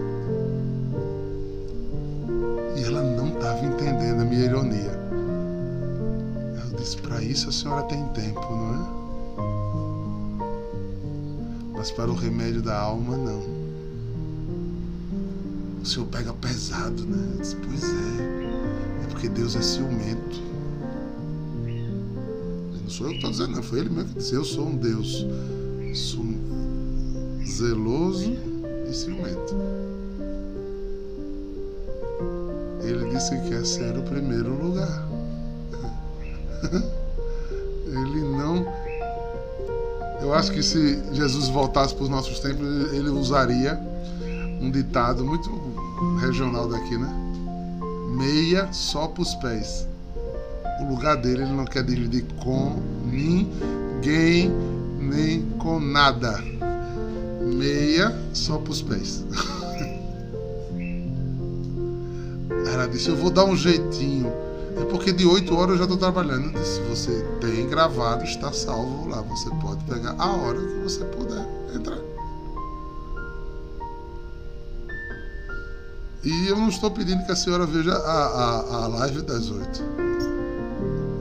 Senhora 7.67 7.83
tem 7.83 8.07
tempo, 8.09 8.39
não 8.49 8.75
é? 8.75 8.79
Mas 11.75 11.91
para 11.91 12.09
o 12.09 12.15
remédio 12.15 12.61
da 12.61 12.79
alma, 12.79 13.17
não. 13.17 13.43
O 15.81 15.85
senhor 15.85 16.05
pega 16.05 16.31
pesado, 16.33 17.03
né? 17.05 17.35
Disse: 17.39 17.57
pois 17.57 17.83
é. 17.83 19.03
É 19.03 19.07
porque 19.09 19.27
Deus 19.27 19.55
é 19.57 19.61
ciumento. 19.61 20.41
Não 22.81 22.89
sou 22.89 23.07
eu 23.07 23.11
que 23.11 23.17
estou 23.17 23.31
dizendo, 23.31 23.55
não. 23.55 23.63
Foi 23.63 23.79
ele 23.79 23.89
mesmo 23.89 24.13
que 24.13 24.19
disse: 24.19 24.33
eu 24.33 24.45
sou 24.45 24.65
um 24.65 24.77
Deus 24.77 25.25
zeloso 27.45 28.31
e 28.89 28.93
ciumento. 28.93 29.55
Ele 32.81 33.09
disse 33.13 33.31
que 33.31 33.49
quer 33.49 33.65
ser 33.65 33.97
o 33.97 34.03
primeiro 34.03 34.53
lugar. 34.53 35.16
Acho 40.37 40.51
que 40.51 40.61
se 40.61 40.99
Jesus 41.13 41.49
voltasse 41.49 41.95
para 41.95 42.03
os 42.03 42.09
nossos 42.09 42.39
tempos, 42.39 42.93
ele 42.93 43.09
usaria 43.09 43.79
um 44.61 44.69
ditado 44.69 45.25
muito 45.25 45.49
regional 46.19 46.67
daqui, 46.67 46.97
né? 46.97 47.09
Meia 48.15 48.69
só 48.71 49.07
para 49.07 49.23
os 49.23 49.33
pés. 49.35 49.87
O 50.81 50.89
lugar 50.89 51.17
dele 51.17 51.41
ele 51.43 51.53
não 51.53 51.65
quer 51.65 51.83
dividir 51.83 52.23
com 52.43 52.75
ninguém 53.05 54.51
nem 54.99 55.41
com 55.57 55.79
nada 55.79 56.39
meia 57.41 58.15
só 58.33 58.57
para 58.57 58.71
os 58.71 58.81
pés. 58.81 59.23
Ela 62.73 62.87
disse: 62.87 63.09
Eu 63.09 63.15
vou 63.15 63.31
dar 63.31 63.45
um 63.45 63.55
jeitinho. 63.55 64.31
É 64.79 64.85
porque 64.85 65.11
de 65.11 65.25
8 65.25 65.55
horas 65.55 65.71
eu 65.71 65.77
já 65.77 65.83
estou 65.83 65.97
trabalhando. 65.97 66.57
Se 66.63 66.81
você 66.81 67.25
tem 67.41 67.67
gravado, 67.67 68.23
está 68.23 68.51
salvo 68.51 69.09
lá. 69.09 69.21
Você 69.21 69.49
pode 69.61 69.83
pegar 69.85 70.15
a 70.17 70.31
hora 70.31 70.59
que 70.59 70.83
você 70.83 71.03
puder 71.05 71.45
entrar. 71.75 71.97
E 76.23 76.47
eu 76.47 76.57
não 76.57 76.69
estou 76.69 76.91
pedindo 76.91 77.25
que 77.25 77.31
a 77.31 77.35
senhora 77.35 77.65
veja 77.65 77.93
a, 77.93 78.25
a, 78.25 78.83
a 78.83 78.87
live 78.87 79.21
das 79.21 79.49
8. 79.49 79.83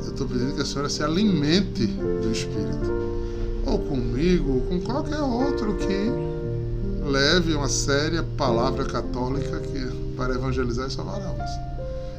Eu 0.04 0.10
estou 0.10 0.26
pedindo 0.26 0.54
que 0.54 0.62
a 0.62 0.66
senhora 0.66 0.88
se 0.88 1.02
alimente 1.02 1.86
do 1.86 2.32
Espírito 2.32 2.96
ou 3.66 3.80
comigo, 3.80 4.54
ou 4.54 4.60
com 4.62 4.80
qualquer 4.80 5.20
outro 5.20 5.76
que 5.76 6.10
leve 7.04 7.54
uma 7.54 7.68
séria 7.68 8.22
palavra 8.36 8.84
católica 8.84 9.60
que, 9.60 10.14
para 10.16 10.34
evangelizar 10.34 10.86
e 10.86 10.90
salvar 10.90 11.20
almas. 11.20 11.65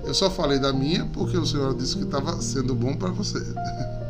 Eu 0.07 0.13
só 0.13 0.31
falei 0.31 0.57
da 0.57 0.71
minha 0.71 1.05
porque 1.07 1.37
o 1.37 1.45
Senhor 1.45 1.75
disse 1.75 1.97
que 1.97 2.03
estava 2.03 2.41
sendo 2.41 2.73
bom 2.73 2.95
para 2.95 3.11
você. 3.11 3.39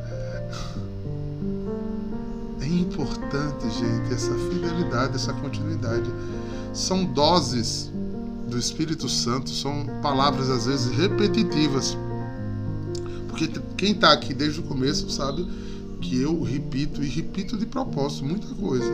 É 2.60 2.70
importante, 2.70 3.70
gente, 3.70 4.14
essa 4.14 4.34
fidelidade, 4.50 5.16
essa 5.16 5.32
continuidade. 5.32 6.12
São 6.74 7.06
doses 7.06 7.90
do 8.50 8.58
Espírito 8.58 9.08
Santo, 9.08 9.50
são 9.50 9.86
palavras 10.02 10.50
às 10.50 10.66
vezes 10.66 10.88
repetitivas. 10.92 11.98
Porque 13.30 13.48
quem 13.78 13.94
está 13.94 14.12
aqui 14.12 14.34
desde 14.34 14.60
o 14.60 14.64
começo 14.64 15.10
sabe 15.10 15.48
que 16.02 16.22
eu 16.22 16.44
repito 16.44 17.02
e 17.02 17.08
repito 17.08 17.58
de 17.58 17.66
propósito 17.66 18.26
muita 18.26 18.54
coisa. 18.56 18.92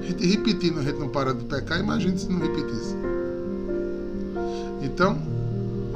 A 0.00 0.04
gente 0.04 0.24
repetindo, 0.24 0.78
a 0.78 0.82
gente 0.82 1.00
não 1.00 1.08
para 1.08 1.34
de 1.34 1.44
pecar, 1.44 1.80
imagine 1.80 2.16
se 2.16 2.28
não 2.28 2.38
repetisse. 2.38 2.94
Então, 4.82 5.31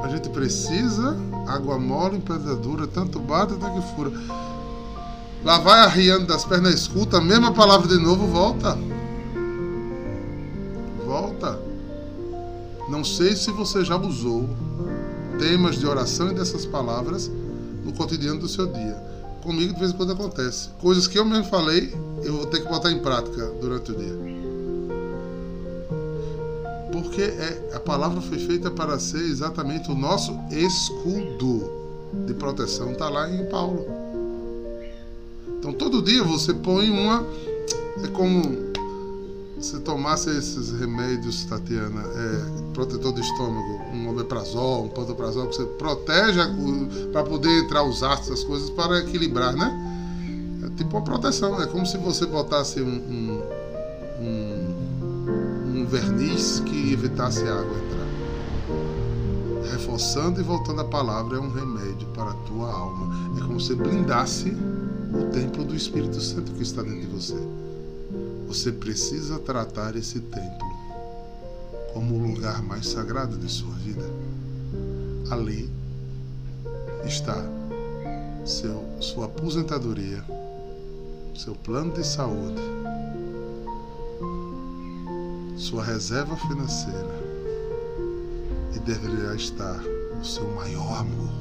a 0.06 0.08
gente 0.08 0.28
precisa, 0.28 1.16
água 1.48 1.78
mole 1.78 2.18
em 2.18 2.20
pedra 2.20 2.54
dura, 2.54 2.86
tanto 2.86 3.18
bate 3.18 3.54
até 3.54 3.68
que 3.70 3.94
fura. 3.94 4.12
Lá 5.44 5.58
vai 5.58 5.80
arriando 5.80 6.26
das 6.26 6.44
pernas, 6.44 6.74
escuta 6.74 7.18
a 7.18 7.20
mesma 7.20 7.52
palavra 7.52 7.88
de 7.88 7.98
novo, 7.98 8.26
volta. 8.26 8.78
Volta. 11.04 11.58
Não 12.88 13.04
sei 13.04 13.34
se 13.34 13.50
você 13.50 13.84
já 13.84 13.96
usou 13.96 14.48
temas 15.38 15.76
de 15.76 15.86
oração 15.86 16.30
e 16.30 16.34
dessas 16.34 16.64
palavras 16.64 17.30
no 17.84 17.92
cotidiano 17.92 18.40
do 18.40 18.48
seu 18.48 18.66
dia 18.66 19.04
comigo 19.46 19.72
de 19.72 19.78
vez 19.78 19.92
em 19.92 19.96
quando 19.96 20.12
acontece. 20.12 20.70
Coisas 20.80 21.06
que 21.06 21.16
eu 21.16 21.24
mesmo 21.24 21.44
falei, 21.44 21.94
eu 22.24 22.36
vou 22.36 22.46
ter 22.46 22.60
que 22.60 22.68
botar 22.68 22.90
em 22.90 22.98
prática 22.98 23.46
durante 23.60 23.92
o 23.92 23.94
dia. 23.94 24.35
Porque 27.06 27.22
é, 27.22 27.70
a 27.74 27.80
palavra 27.80 28.20
foi 28.20 28.38
feita 28.38 28.70
para 28.70 28.98
ser 28.98 29.22
exatamente 29.22 29.90
o 29.90 29.94
nosso 29.94 30.36
escudo 30.50 31.70
de 32.26 32.34
proteção, 32.34 32.92
está 32.92 33.08
lá 33.08 33.30
em 33.30 33.44
Paulo. 33.46 33.86
Então 35.58 35.72
todo 35.72 36.02
dia 36.02 36.22
você 36.22 36.52
põe 36.52 36.90
uma. 36.90 37.24
É 38.04 38.08
como 38.08 38.42
se 39.60 39.80
tomasse 39.80 40.30
esses 40.30 40.70
remédios, 40.78 41.44
Tatiana, 41.44 42.02
é, 42.02 42.72
protetor 42.74 43.12
do 43.12 43.20
estômago, 43.20 43.80
um 43.94 44.10
omeprazol, 44.10 44.84
um 44.84 44.88
pantoprazol, 44.88 45.46
que 45.46 45.56
você 45.56 45.64
protege 45.64 46.40
para 47.10 47.22
poder 47.24 47.64
entrar 47.64 47.82
os 47.82 48.02
ácidos, 48.02 48.40
as 48.40 48.44
coisas, 48.44 48.68
para 48.70 48.98
equilibrar, 48.98 49.54
né? 49.54 50.66
É 50.66 50.76
tipo 50.76 50.96
uma 50.96 51.02
proteção, 51.04 51.60
é 51.62 51.66
como 51.66 51.86
se 51.86 51.96
você 51.96 52.26
botasse 52.26 52.82
um, 52.82 52.86
um, 52.86 53.42
um, 54.20 54.26
um 54.26 54.45
verniz 55.86 56.60
que 56.60 56.92
evitasse 56.92 57.42
a 57.44 57.54
água 57.54 57.76
entrar. 57.78 58.06
Reforçando 59.72 60.40
e 60.40 60.44
voltando 60.44 60.80
a 60.80 60.84
palavra 60.84 61.36
é 61.36 61.40
um 61.40 61.50
remédio 61.50 62.06
para 62.08 62.30
a 62.30 62.34
tua 62.34 62.72
alma. 62.72 63.14
É 63.36 63.40
como 63.40 63.60
se 63.60 63.74
blindasse 63.74 64.50
o 64.50 65.30
templo 65.32 65.64
do 65.64 65.74
Espírito 65.74 66.20
Santo 66.20 66.52
que 66.52 66.62
está 66.62 66.82
dentro 66.82 67.00
de 67.00 67.06
você. 67.06 67.36
Você 68.48 68.72
precisa 68.72 69.38
tratar 69.38 69.96
esse 69.96 70.20
templo 70.20 70.76
como 71.92 72.14
o 72.14 72.32
lugar 72.32 72.62
mais 72.62 72.88
sagrado 72.88 73.36
de 73.36 73.48
sua 73.50 73.74
vida. 73.76 74.04
Ali 75.30 75.70
está 77.04 77.44
seu, 78.44 78.84
sua 79.00 79.26
aposentadoria, 79.26 80.22
seu 81.34 81.54
plano 81.54 81.92
de 81.92 82.06
saúde, 82.06 82.60
sua 85.56 85.82
reserva 85.82 86.36
financeira 86.36 87.24
e 88.74 88.78
deverá 88.80 89.34
estar 89.34 89.80
o 90.20 90.24
seu 90.24 90.46
maior 90.54 91.00
amor. 91.00 91.32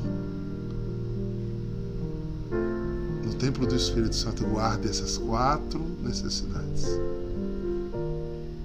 No 3.26 3.34
templo 3.36 3.68
do 3.68 3.76
Espírito 3.76 4.16
Santo, 4.16 4.46
guarde 4.46 4.88
essas 4.88 5.18
quatro 5.18 5.80
necessidades. 6.02 6.86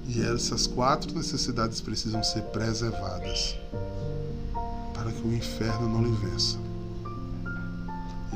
E 0.07 0.23
essas 0.23 0.67
quatro 0.67 1.13
necessidades 1.15 1.81
precisam 1.81 2.23
ser 2.23 2.43
preservadas 2.45 3.57
para 4.95 5.11
que 5.11 5.27
o 5.27 5.35
inferno 5.35 5.89
não 5.89 6.05
lhe 6.05 6.17
vença. 6.29 6.59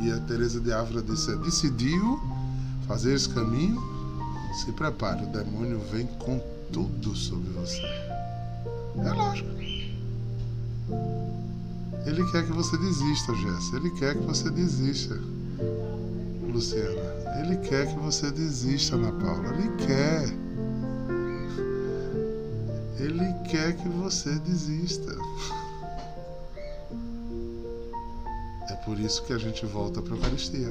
E 0.02 0.10
a 0.10 0.18
Teresa 0.20 0.60
de 0.60 0.72
Ávila 0.72 1.02
disse: 1.02 1.34
decidiu 1.36 2.20
fazer 2.86 3.14
esse 3.14 3.28
caminho, 3.28 3.80
se 4.54 4.70
prepare, 4.72 5.24
o 5.24 5.28
demônio 5.28 5.80
vem 5.90 6.06
com 6.18 6.40
tudo 6.74 7.14
sobre 7.14 7.50
você. 7.52 7.80
É 8.98 9.12
lógico. 9.12 9.48
Ele 12.04 12.30
quer 12.32 12.44
que 12.44 12.52
você 12.52 12.76
desista, 12.76 13.34
Jéssica. 13.34 13.76
Ele 13.76 13.90
quer 13.92 14.14
que 14.14 14.24
você 14.24 14.50
desista, 14.50 15.14
Luciana. 16.52 17.14
Ele 17.40 17.56
quer 17.58 17.86
que 17.86 17.98
você 18.00 18.30
desista, 18.30 18.96
Ana 18.96 19.12
Paula. 19.12 19.54
Ele 19.54 19.70
quer. 19.86 20.24
Ele 22.98 23.32
quer 23.48 23.76
que 23.76 23.88
você 23.88 24.34
desista. 24.40 25.16
É 28.68 28.74
por 28.84 28.98
isso 28.98 29.22
que 29.24 29.32
a 29.32 29.38
gente 29.38 29.64
volta 29.64 30.02
para 30.02 30.14
a 30.14 30.16
Eucaristia. 30.16 30.68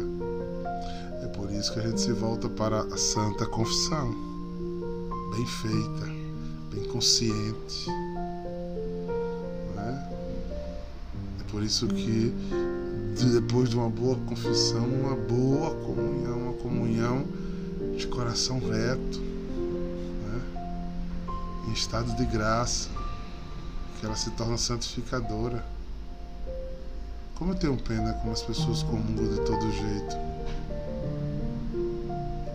É 1.23 1.27
por 1.27 1.49
isso 1.49 1.73
que 1.73 1.79
a 1.79 1.83
gente 1.83 2.01
se 2.01 2.11
volta 2.11 2.49
para 2.49 2.81
a 2.81 2.97
Santa 2.97 3.45
Confissão. 3.45 4.32
Bem 5.35 5.47
feita, 5.47 6.05
bem 6.71 6.87
consciente. 6.89 7.89
Né? 9.75 10.09
É 11.39 11.51
por 11.51 11.63
isso 11.63 11.87
que 11.87 12.31
depois 13.31 13.69
de 13.69 13.75
uma 13.75 13.89
boa 13.89 14.15
confissão, 14.27 14.85
uma 14.85 15.15
boa 15.15 15.71
comunhão, 15.83 16.37
uma 16.37 16.53
comunhão 16.53 17.25
de 17.97 18.05
coração 18.07 18.59
reto, 18.59 19.19
né? 19.19 20.41
em 21.67 21.73
estado 21.73 22.15
de 22.15 22.25
graça, 22.25 22.89
que 23.99 24.05
ela 24.05 24.15
se 24.15 24.29
torna 24.31 24.57
santificadora. 24.57 25.65
Como 27.35 27.53
eu 27.53 27.55
tenho 27.55 27.75
pena 27.77 28.13
como 28.13 28.33
as 28.33 28.43
pessoas 28.43 28.83
comungam 28.83 29.27
de 29.29 29.41
todo 29.41 29.71
jeito. 29.71 30.15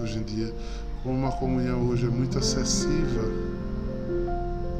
Hoje 0.01 0.19
em 0.19 0.23
dia, 0.23 0.55
como 1.03 1.17
uma 1.17 1.33
comunhão 1.33 1.89
hoje 1.89 2.07
é 2.07 2.11
muito 2.11 2.39
acessível, 2.39 3.31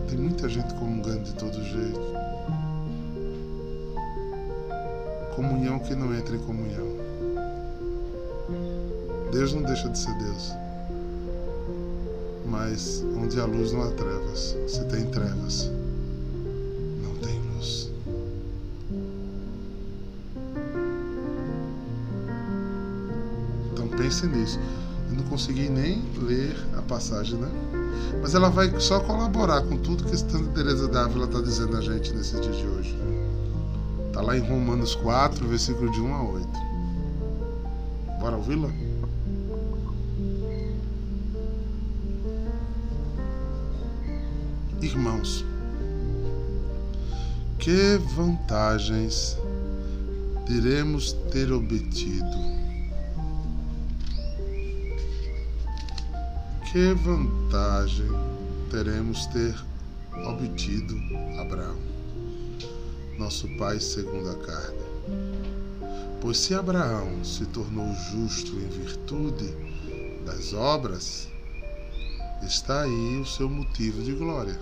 tem 0.09 0.19
muita 0.19 0.49
gente 0.49 0.75
comungando 0.75 1.23
de 1.23 1.35
todo 1.35 1.63
jeito. 1.63 2.01
Comunhão 5.35 5.79
que 5.79 5.95
não 5.95 6.15
entra 6.15 6.35
em 6.35 6.41
comunhão. 6.41 6.87
Deus 9.31 9.53
não 9.53 9.63
deixa 9.63 9.89
de 9.89 9.99
ser 9.99 10.13
Deus. 10.19 10.53
Mas 12.47 13.05
onde 13.17 13.39
há 13.39 13.45
luz 13.45 13.73
não 13.73 13.83
há 13.83 13.91
trevas. 13.93 14.57
Se 14.67 14.85
tem 14.87 15.07
trevas, 15.11 15.71
não 17.03 17.15
tem 17.17 17.39
luz. 17.55 17.91
Então 23.73 23.89
pense 23.89 24.27
nisso. 24.27 24.59
Consegui 25.29 25.69
nem 25.69 26.03
ler 26.17 26.57
a 26.77 26.83
passagem, 26.83 27.39
né? 27.39 27.49
Mas 28.21 28.35
ela 28.35 28.49
vai 28.49 28.73
só 28.81 29.01
colaborar 29.01 29.63
com 29.63 29.77
tudo 29.77 30.05
que 30.05 30.17
Santa 30.17 30.51
Teresa 30.55 30.89
d'Ávila 30.89 31.27
está 31.27 31.41
dizendo 31.41 31.77
a 31.77 31.81
gente 31.81 32.13
nesse 32.13 32.41
dia 32.41 32.51
de 32.51 32.67
hoje. 32.67 32.99
Está 34.07 34.23
lá 34.23 34.37
em 34.37 34.41
Romanos 34.41 34.95
4, 34.97 35.47
versículo 35.47 35.91
de 35.93 36.01
1 36.01 36.15
a 36.15 36.23
8. 36.23 36.49
Bora 38.21 38.37
ouvi-la? 38.37 38.71
Irmãos, 44.81 45.45
que 47.59 47.99
vantagens 48.17 49.37
teremos 50.47 51.13
ter 51.31 51.53
obtido? 51.53 52.48
Que 56.71 56.93
vantagem 56.93 58.11
teremos 58.71 59.25
ter 59.29 59.55
obtido 60.27 60.95
Abraão, 61.41 61.79
nosso 63.19 63.49
pai 63.57 63.81
segundo 63.81 64.29
a 64.29 64.35
carne? 64.35 64.79
Pois 66.21 66.37
se 66.37 66.53
Abraão 66.53 67.25
se 67.25 67.47
tornou 67.47 67.91
justo 68.13 68.53
em 68.55 68.69
virtude 68.69 69.47
das 70.27 70.53
obras, 70.53 71.27
está 72.43 72.83
aí 72.83 73.19
o 73.19 73.25
seu 73.25 73.49
motivo 73.49 74.03
de 74.03 74.13
glória, 74.13 74.61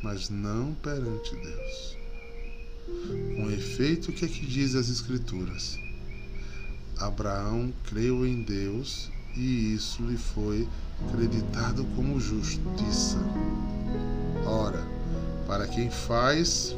mas 0.00 0.30
não 0.30 0.74
perante 0.74 1.34
Deus. 1.34 1.96
Com 3.34 3.50
efeito, 3.50 4.12
o 4.12 4.14
que 4.14 4.26
é 4.26 4.28
que 4.28 4.46
diz 4.46 4.76
as 4.76 4.88
Escrituras? 4.88 5.76
Abraão 6.98 7.72
creu 7.82 8.24
em 8.24 8.42
Deus 8.42 9.10
e 9.36 9.74
isso 9.74 10.02
lhe 10.02 10.16
foi 10.16 10.66
creditado 11.12 11.84
como 11.94 12.18
justiça. 12.18 13.18
Ora, 14.46 14.82
para 15.46 15.66
quem 15.66 15.90
faz 15.90 16.74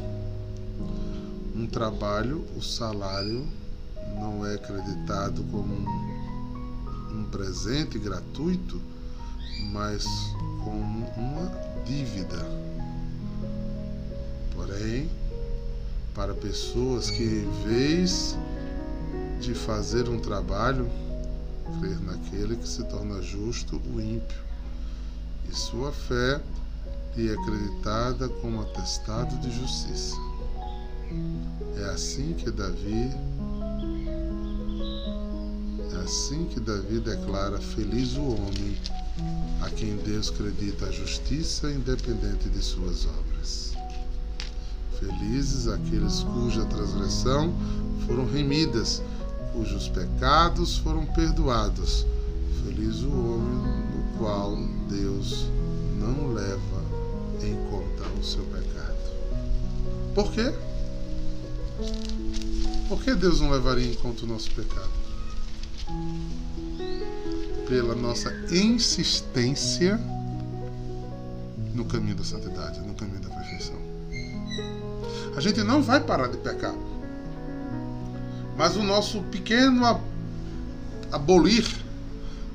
um 1.54 1.66
trabalho, 1.66 2.44
o 2.56 2.62
salário 2.62 3.46
não 4.18 4.44
é 4.44 4.58
creditado 4.58 5.44
como 5.44 5.72
um, 5.72 7.20
um 7.20 7.24
presente 7.30 7.98
gratuito, 7.98 8.80
mas 9.72 10.04
como 10.64 11.06
uma 11.16 11.52
dívida. 11.84 12.44
Porém, 14.54 15.08
para 16.14 16.34
pessoas 16.34 17.10
que, 17.10 17.22
em 17.22 17.50
vez 17.64 18.36
de 19.40 19.54
fazer 19.54 20.08
um 20.08 20.18
trabalho, 20.18 20.90
crer 21.78 22.00
naquele 22.00 22.56
que 22.56 22.68
se 22.68 22.82
torna 22.84 23.20
justo, 23.22 23.80
o 23.94 24.00
ímpio, 24.00 24.38
e 25.50 25.54
sua 25.54 25.92
fé 25.92 26.40
lhe 27.16 27.30
é 27.30 27.34
acreditada 27.34 28.28
como 28.28 28.62
atestado 28.62 29.36
de 29.38 29.50
justiça. 29.50 30.16
É 31.76 31.84
assim 31.90 32.34
que 32.34 32.50
Davi 32.50 33.10
é 35.92 35.96
assim 36.04 36.44
que 36.46 36.60
Davi 36.60 37.00
declara 37.00 37.58
feliz 37.58 38.16
o 38.16 38.22
homem 38.22 38.76
a 39.62 39.70
quem 39.70 39.96
Deus 39.96 40.30
acredita 40.30 40.86
a 40.86 40.92
justiça 40.92 41.70
independente 41.70 42.48
de 42.48 42.62
suas 42.62 43.06
obras. 43.06 43.72
Felizes 44.98 45.68
aqueles 45.68 46.22
cuja 46.22 46.64
transgressão 46.66 47.52
foram 48.06 48.26
remidas, 48.26 49.02
cujos 49.58 49.88
pecados 49.88 50.78
foram 50.78 51.04
perdoados. 51.04 52.06
Feliz 52.64 53.00
o 53.00 53.10
homem 53.10 53.82
no 53.92 54.18
qual 54.18 54.56
Deus 54.88 55.46
não 55.98 56.32
leva 56.32 56.84
em 57.42 57.56
conta 57.68 58.08
o 58.20 58.24
seu 58.24 58.44
pecado. 58.44 58.96
Por 60.14 60.30
quê? 60.32 60.54
Por 62.88 63.02
que 63.02 63.14
Deus 63.14 63.40
não 63.40 63.50
levaria 63.50 63.90
em 63.90 63.94
conta 63.94 64.24
o 64.24 64.28
nosso 64.28 64.48
pecado? 64.52 64.90
Pela 67.68 67.96
nossa 67.96 68.32
insistência 68.52 70.00
no 71.74 71.84
caminho 71.84 72.14
da 72.14 72.24
santidade, 72.24 72.80
no 72.80 72.94
caminho 72.94 73.20
da 73.20 73.28
perfeição. 73.28 73.76
A 75.36 75.40
gente 75.40 75.62
não 75.64 75.82
vai 75.82 76.00
parar 76.00 76.28
de 76.28 76.36
pecar. 76.36 76.74
Mas 78.58 78.74
o 78.74 78.82
nosso 78.82 79.22
pequeno 79.22 79.86
abolir 81.12 81.64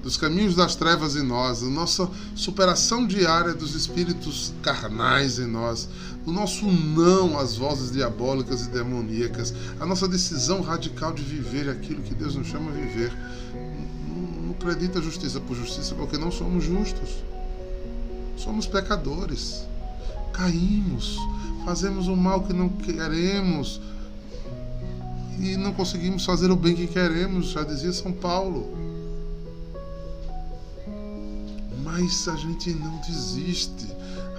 dos 0.03 0.17
caminhos 0.17 0.53
das 0.53 0.75
trevas 0.75 1.15
em 1.15 1.23
nós, 1.23 1.63
a 1.63 1.67
nossa 1.67 2.09
superação 2.35 3.07
diária 3.07 3.53
dos 3.53 3.73
espíritos 3.73 4.53
carnais 4.61 5.39
em 5.39 5.47
nós, 5.47 5.87
o 6.25 6.31
nosso 6.31 6.65
não 6.65 7.39
às 7.39 7.55
vozes 7.55 7.89
diabólicas 7.89 8.65
e 8.65 8.69
demoníacas, 8.69 9.53
a 9.79 9.85
nossa 9.85 10.05
decisão 10.05 10.61
radical 10.61 11.13
de 11.13 11.23
viver 11.23 11.69
aquilo 11.69 12.01
que 12.01 12.13
Deus 12.13 12.35
nos 12.35 12.47
chama 12.47 12.69
a 12.69 12.73
viver. 12.73 13.13
Não, 13.55 14.51
acredita 14.51 15.01
justiça 15.01 15.39
por 15.39 15.55
justiça, 15.55 15.95
porque 15.95 16.17
não 16.17 16.31
somos 16.31 16.65
justos. 16.65 17.23
Somos 18.35 18.67
pecadores. 18.67 19.65
Caímos, 20.33 21.17
fazemos 21.63 22.09
o 22.09 22.15
mal 22.15 22.43
que 22.43 22.51
não 22.51 22.67
queremos 22.67 23.79
e 25.39 25.57
não 25.57 25.73
conseguimos 25.73 26.25
fazer 26.25 26.51
o 26.51 26.55
bem 26.55 26.75
que 26.75 26.87
queremos, 26.87 27.47
já 27.47 27.63
dizia 27.63 27.91
São 27.91 28.11
Paulo. 28.11 28.77
Mas 31.83 32.27
a 32.27 32.35
gente 32.35 32.71
não 32.71 32.97
desiste, 32.97 33.87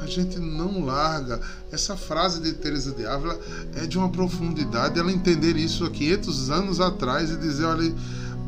a 0.00 0.06
gente 0.06 0.38
não 0.38 0.84
larga. 0.84 1.40
Essa 1.70 1.96
frase 1.96 2.40
de 2.40 2.52
Teresa 2.52 2.92
de 2.92 3.06
Ávila 3.06 3.38
é 3.76 3.86
de 3.86 3.98
uma 3.98 4.08
profundidade, 4.08 4.98
ela 4.98 5.12
entender 5.12 5.56
isso 5.56 5.84
há 5.84 5.90
500 5.90 6.50
anos 6.50 6.80
atrás 6.80 7.30
e 7.30 7.36
dizer, 7.36 7.64
olha, 7.64 7.94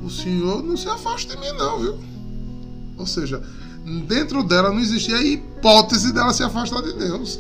o 0.05 0.11
Senhor 0.11 0.63
não 0.63 0.77
se 0.77 0.89
afaste 0.89 1.29
de 1.29 1.37
mim 1.41 1.53
não, 1.53 1.81
viu? 1.81 1.99
Ou 2.97 3.07
seja, 3.07 3.43
dentro 3.87 4.43
dela 4.43 4.71
não 4.71 4.81
existia 4.81 5.17
a 5.17 5.23
hipótese 5.23 6.13
dela 6.13 6.33
se 6.33 6.43
afastar 6.43 6.83
de 6.83 6.93
Deus. 6.95 7.39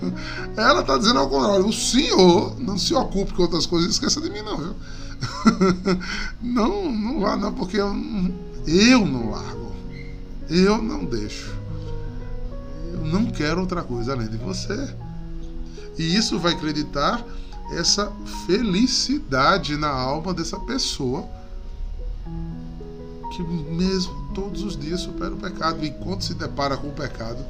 ela 0.54 0.80
está 0.80 0.98
dizendo 0.98 1.18
ao 1.18 1.28
contrário, 1.28 1.66
o 1.66 1.72
Senhor 1.72 2.60
não 2.60 2.76
se 2.76 2.94
ocupe 2.94 3.32
com 3.32 3.42
outras 3.42 3.64
coisas 3.64 3.92
esqueça 3.92 4.20
de 4.20 4.28
mim 4.28 4.42
não, 4.42 4.56
viu? 4.58 4.74
não, 6.42 6.92
não 6.92 7.20
vá 7.20 7.36
não, 7.36 7.54
porque 7.54 7.78
eu, 7.78 7.94
eu 8.66 9.06
não 9.06 9.30
largo. 9.30 9.72
Eu 10.50 10.82
não 10.82 11.04
deixo. 11.06 11.54
Eu 12.92 13.04
não 13.06 13.26
quero 13.26 13.60
outra 13.60 13.82
coisa 13.82 14.12
além 14.12 14.28
de 14.28 14.36
você. 14.36 14.94
E 15.98 16.16
isso 16.16 16.38
vai 16.38 16.52
acreditar 16.52 17.24
essa 17.72 18.12
felicidade 18.46 19.76
na 19.76 19.88
alma 19.88 20.32
dessa 20.34 20.58
pessoa 20.60 21.28
que 23.34 23.42
mesmo 23.42 24.27
todos 24.38 24.62
os 24.62 24.76
dias 24.76 25.00
supera 25.00 25.34
o 25.34 25.36
pecado. 25.36 25.84
E 25.84 25.90
quando 25.90 26.22
se 26.22 26.34
depara 26.34 26.76
com 26.76 26.88
o 26.88 26.92
pecado, 26.92 27.44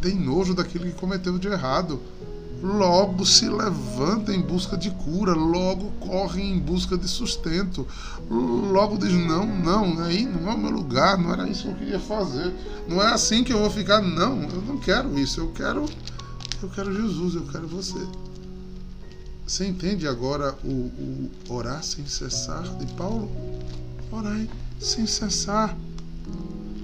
tem 0.00 0.14
nojo 0.14 0.54
daquilo 0.54 0.86
que 0.86 0.92
cometeu 0.92 1.38
de 1.38 1.46
errado 1.46 2.00
logo 2.62 3.24
se 3.24 3.48
levanta 3.48 4.32
em 4.32 4.40
busca 4.40 4.76
de 4.76 4.90
cura, 4.90 5.34
logo 5.34 5.90
corre 6.00 6.42
em 6.42 6.58
busca 6.58 6.96
de 6.96 7.06
sustento, 7.06 7.86
logo 8.30 8.96
diz: 8.96 9.12
não, 9.12 9.46
não, 9.46 10.02
aí 10.02 10.24
não 10.24 10.50
é 10.50 10.54
o 10.54 10.58
meu 10.58 10.70
lugar, 10.70 11.18
não 11.18 11.32
era 11.32 11.48
isso 11.48 11.64
que 11.64 11.68
eu 11.68 11.74
queria 11.74 12.00
fazer, 12.00 12.52
não 12.88 13.02
é 13.02 13.12
assim 13.12 13.44
que 13.44 13.52
eu 13.52 13.58
vou 13.58 13.70
ficar, 13.70 14.00
não, 14.00 14.42
eu 14.42 14.62
não 14.62 14.78
quero 14.78 15.18
isso, 15.18 15.40
eu 15.40 15.48
quero, 15.52 15.84
eu 16.62 16.68
quero 16.70 16.94
Jesus, 16.94 17.34
eu 17.34 17.46
quero 17.46 17.66
você. 17.68 18.00
Você 19.46 19.66
entende 19.66 20.08
agora 20.08 20.56
o, 20.64 20.68
o 20.68 21.30
orar 21.50 21.82
sem 21.82 22.04
cessar 22.06 22.62
de 22.78 22.86
Paulo? 22.94 23.30
Orai 24.10 24.48
sem 24.80 25.06
cessar 25.06 25.76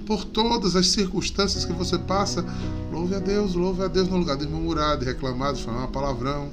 por 0.05 0.25
todas 0.25 0.75
as 0.75 0.87
circunstâncias 0.87 1.65
que 1.65 1.73
você 1.73 1.97
passa, 1.97 2.45
louve 2.91 3.15
a 3.15 3.19
Deus, 3.19 3.53
louve 3.53 3.83
a 3.83 3.87
Deus 3.87 4.07
no 4.07 4.17
lugar 4.17 4.37
de 4.37 4.47
murmurar, 4.47 4.97
de 4.97 5.05
reclamar, 5.05 5.53
de 5.53 5.63
falar 5.63 5.85
um 5.85 5.91
palavrão, 5.91 6.49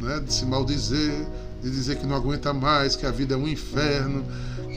né, 0.00 0.20
de 0.20 0.32
se 0.32 0.44
maldizer, 0.44 1.26
de 1.62 1.70
dizer 1.70 1.98
que 1.98 2.06
não 2.06 2.16
aguenta 2.16 2.52
mais, 2.52 2.96
que 2.96 3.06
a 3.06 3.10
vida 3.10 3.34
é 3.34 3.36
um 3.36 3.48
inferno, 3.48 4.24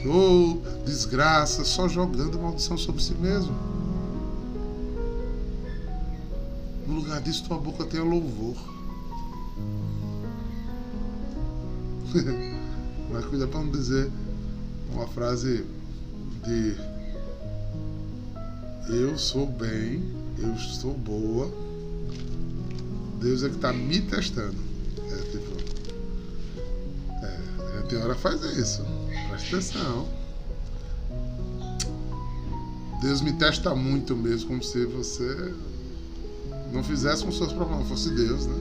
ou 0.05 0.61
desgraça, 0.85 1.63
só 1.63 1.87
jogando 1.87 2.39
maldição 2.39 2.77
sobre 2.77 3.03
si 3.03 3.13
mesmo. 3.15 3.53
No 6.87 6.95
lugar 6.95 7.19
disso, 7.21 7.43
tua 7.45 7.57
boca 7.57 7.83
tenha 7.85 8.03
louvor. 8.03 8.55
Mas 13.11 13.25
cuida 13.25 13.47
para 13.47 13.59
não 13.61 13.71
dizer 13.71 14.09
uma 14.93 15.07
frase 15.07 15.65
de 16.45 16.96
eu 18.89 19.17
sou 19.17 19.45
bem, 19.45 20.03
eu 20.37 20.53
estou 20.53 20.93
boa. 20.93 21.51
Deus 23.19 23.43
é 23.43 23.49
que 23.49 23.55
está 23.55 23.73
me 23.73 24.01
testando. 24.01 24.55
É, 25.11 25.15
tipo, 25.31 25.51
é, 27.23 27.81
tem 27.89 27.99
hora 27.99 28.15
que 28.15 28.21
faz 28.21 28.41
isso. 28.57 28.85
Presta 29.29 29.79
atenção. 29.79 30.07
Deus 33.01 33.21
me 33.21 33.33
testa 33.33 33.75
muito 33.75 34.15
mesmo, 34.15 34.47
como 34.47 34.63
se 34.63 34.85
você 34.85 35.53
não 36.71 36.83
fizesse 36.83 37.23
com 37.23 37.31
seus 37.31 37.53
problemas, 37.53 37.87
fosse 37.87 38.09
Deus, 38.09 38.45
né? 38.47 38.55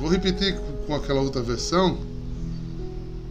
Vou 0.00 0.10
repetir 0.10 0.58
com 0.86 0.94
aquela 0.94 1.20
outra 1.20 1.42
versão. 1.42 1.98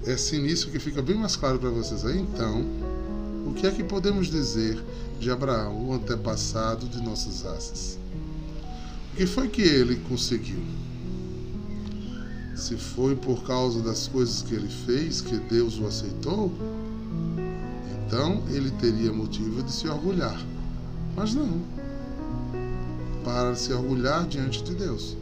Esse 0.05 0.35
início 0.35 0.69
que 0.69 0.79
fica 0.79 1.01
bem 1.01 1.15
mais 1.15 1.35
claro 1.35 1.57
para 1.57 1.69
vocês 1.69 2.05
aí. 2.05 2.19
Então, 2.19 2.65
o 3.45 3.53
que 3.53 3.67
é 3.67 3.71
que 3.71 3.83
podemos 3.83 4.27
dizer 4.27 4.83
de 5.19 5.29
Abraão, 5.29 5.87
o 5.87 5.93
antepassado 5.93 6.87
de 6.87 7.01
nossas 7.01 7.43
raças? 7.43 7.97
O 9.13 9.17
que 9.17 9.27
foi 9.27 9.47
que 9.47 9.61
ele 9.61 9.97
conseguiu? 9.97 10.63
Se 12.55 12.75
foi 12.75 13.15
por 13.15 13.43
causa 13.43 13.81
das 13.81 14.07
coisas 14.07 14.41
que 14.41 14.55
ele 14.55 14.67
fez 14.67 15.21
que 15.21 15.37
Deus 15.37 15.77
o 15.79 15.85
aceitou, 15.85 16.51
então 18.07 18.43
ele 18.49 18.71
teria 18.71 19.13
motivo 19.13 19.61
de 19.61 19.71
se 19.71 19.87
orgulhar. 19.87 20.41
Mas 21.15 21.33
não. 21.33 21.61
Para 23.23 23.55
se 23.55 23.71
orgulhar 23.71 24.25
diante 24.27 24.63
de 24.63 24.73
Deus. 24.73 25.15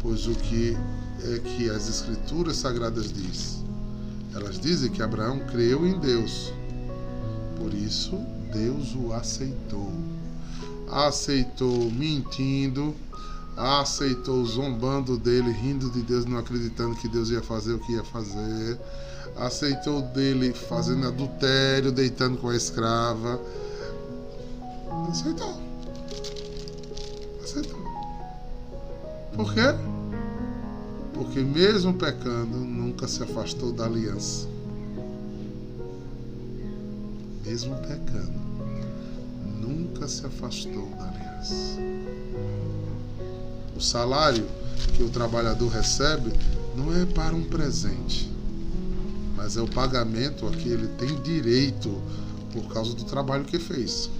Pois 0.00 0.26
o 0.26 0.34
que 0.34 0.76
é 1.24 1.38
que 1.40 1.68
as 1.68 1.88
escrituras 1.88 2.56
sagradas 2.56 3.12
diz? 3.12 3.58
Elas 4.34 4.58
dizem 4.58 4.90
que 4.90 5.02
Abraão 5.02 5.40
creu 5.40 5.86
em 5.86 5.98
Deus 5.98 6.52
por 7.58 7.74
isso, 7.74 8.16
Deus 8.52 8.94
o 8.94 9.12
aceitou. 9.12 9.92
Aceitou 10.90 11.90
mentindo, 11.90 12.94
aceitou 13.56 14.44
zombando 14.46 15.18
dele, 15.18 15.50
rindo 15.50 15.90
de 15.90 16.00
Deus, 16.02 16.24
não 16.24 16.38
acreditando 16.38 16.96
que 16.96 17.08
Deus 17.08 17.30
ia 17.30 17.42
fazer 17.42 17.74
o 17.74 17.78
que 17.78 17.92
ia 17.92 18.04
fazer. 18.04 18.78
Aceitou 19.36 20.00
dele 20.00 20.52
fazendo 20.52 21.06
adultério, 21.06 21.92
deitando 21.92 22.38
com 22.38 22.48
a 22.48 22.56
escrava. 22.56 23.40
Aceitou. 25.10 25.60
Aceitou. 27.42 27.78
Por 29.34 29.52
quê? 29.52 29.74
Porque 31.12 31.40
mesmo 31.40 31.92
pecando, 31.94 32.56
nunca 32.56 33.06
se 33.06 33.22
afastou 33.22 33.72
da 33.72 33.84
aliança 33.84 34.57
mesmo 37.48 37.74
pecando, 37.76 38.38
nunca 39.58 40.06
se 40.06 40.26
afastou 40.26 40.86
da 40.98 41.08
aliança. 41.08 41.80
O 43.74 43.80
salário 43.80 44.46
que 44.94 45.02
o 45.02 45.08
trabalhador 45.08 45.68
recebe 45.68 46.30
não 46.76 46.94
é 46.94 47.06
para 47.06 47.34
um 47.34 47.44
presente, 47.44 48.30
mas 49.34 49.56
é 49.56 49.62
o 49.62 49.66
pagamento 49.66 50.46
a 50.46 50.50
que 50.50 50.68
ele 50.68 50.88
tem 50.98 51.14
direito 51.22 51.90
por 52.52 52.70
causa 52.70 52.94
do 52.94 53.04
trabalho 53.04 53.44
que 53.44 53.58
fez. 53.58 54.10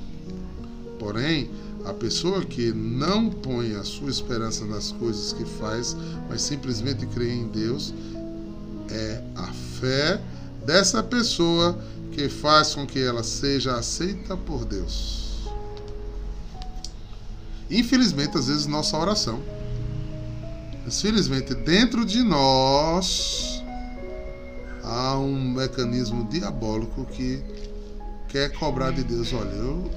Porém, 0.98 1.50
a 1.84 1.92
pessoa 1.92 2.42
que 2.42 2.72
não 2.72 3.28
põe 3.28 3.74
a 3.74 3.84
sua 3.84 4.08
esperança 4.08 4.64
nas 4.64 4.90
coisas 4.92 5.34
que 5.34 5.44
faz, 5.44 5.94
mas 6.30 6.40
simplesmente 6.40 7.04
crê 7.06 7.30
em 7.30 7.46
Deus, 7.48 7.92
é 8.90 9.22
a 9.36 9.46
fé 9.78 10.18
dessa 10.64 11.02
pessoa 11.02 11.78
que 12.18 12.28
faz 12.28 12.74
com 12.74 12.84
que 12.84 12.98
ela 12.98 13.22
seja 13.22 13.76
aceita 13.76 14.36
por 14.36 14.64
Deus. 14.64 15.48
Infelizmente, 17.70 18.36
às 18.36 18.48
vezes, 18.48 18.66
nossa 18.66 18.98
oração, 18.98 19.40
mas 20.84 21.00
felizmente, 21.00 21.54
dentro 21.54 22.04
de 22.04 22.24
nós 22.24 23.62
há 24.82 25.16
um 25.16 25.52
mecanismo 25.52 26.24
diabólico 26.28 27.04
que 27.04 27.40
quer 28.26 28.52
cobrar 28.58 28.90
de 28.90 29.04
Deus, 29.04 29.32
olha, 29.32 29.50
eu, 29.50 29.88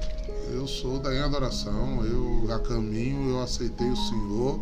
eu 0.54 0.68
sou 0.68 1.00
da 1.00 1.12
em 1.16 1.22
adoração, 1.22 2.06
eu 2.06 2.54
a 2.54 2.60
caminho, 2.60 3.32
eu 3.32 3.42
aceitei 3.42 3.90
o 3.90 3.96
Senhor, 3.96 4.60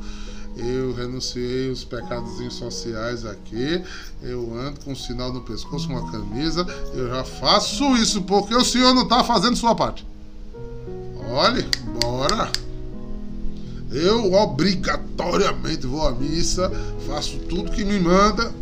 eu 0.57 0.93
renunciei 0.93 1.69
os 1.69 1.83
pecados 1.83 2.53
sociais 2.53 3.25
aqui, 3.25 3.81
eu 4.21 4.53
ando 4.57 4.79
com 4.81 4.91
um 4.91 4.95
sinal 4.95 5.31
no 5.31 5.41
pescoço, 5.41 5.89
uma 5.89 6.11
camisa, 6.11 6.65
eu 6.93 7.09
já 7.09 7.23
faço 7.23 7.95
isso 7.95 8.21
porque 8.23 8.53
o 8.53 8.63
Senhor 8.63 8.93
não 8.93 9.03
está 9.03 9.23
fazendo 9.23 9.55
sua 9.55 9.75
parte. 9.75 10.05
Olhe, 11.31 11.65
bora! 12.01 12.51
Eu 13.91 14.33
obrigatoriamente 14.33 15.87
vou 15.87 16.07
à 16.07 16.11
missa, 16.11 16.71
faço 17.07 17.39
tudo 17.39 17.71
que 17.71 17.83
me 17.83 17.99
manda. 17.99 18.53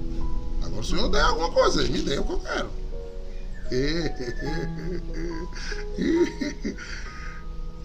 Agora 0.64 0.82
o 0.82 0.84
senhor 0.84 1.10
der 1.10 1.22
alguma 1.22 1.52
coisa, 1.52 1.84
me 1.84 2.02
dê 2.02 2.18
o 2.18 2.24
que 2.24 2.34
eu 2.34 2.40
quero. 2.40 2.70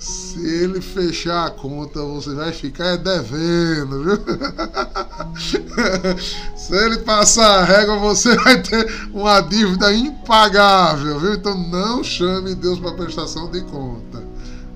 Se 0.02 0.44
ele 0.44 0.80
fechar 0.80 1.46
a 1.46 1.50
conta, 1.52 2.02
você 2.02 2.34
vai 2.34 2.50
ficar 2.50 2.96
devendo, 2.96 4.02
viu? 4.02 4.18
Se 6.56 6.74
ele 6.74 6.98
passar 6.98 7.60
a 7.60 7.64
régua, 7.64 7.98
você 7.98 8.34
vai 8.34 8.60
ter 8.60 8.92
uma 9.14 9.40
dívida 9.42 9.94
impagável, 9.94 11.20
viu? 11.20 11.34
Então 11.34 11.56
não 11.68 12.02
chame 12.02 12.56
Deus 12.56 12.80
para 12.80 12.94
prestação 12.94 13.48
de 13.52 13.60
conta. 13.60 14.24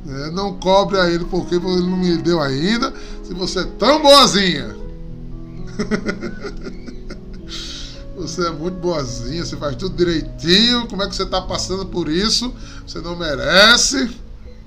É, 0.09 0.31
não 0.31 0.61
cobre 0.61 1.01
a 1.01 1.11
ele 1.11 1.25
porque 1.25 1.57
ele 1.57 1.65
não 1.65 1.97
me 1.97 2.17
deu 2.19 2.41
ainda. 2.41 2.95
Se 3.25 3.35
você 3.35 3.59
é 3.61 3.65
tão 3.65 4.01
boazinha. 4.01 4.77
você 8.15 8.47
é 8.47 8.51
muito 8.51 8.77
boazinha, 8.77 9.45
você 9.45 9.57
faz 9.57 9.75
tudo 9.75 9.97
direitinho. 9.97 10.87
Como 10.87 11.03
é 11.03 11.09
que 11.09 11.17
você 11.17 11.25
está 11.25 11.43
passando 11.43 11.85
por 11.87 12.09
isso? 12.09 12.55
Você 12.87 13.01
não 13.01 13.17
merece. 13.17 14.25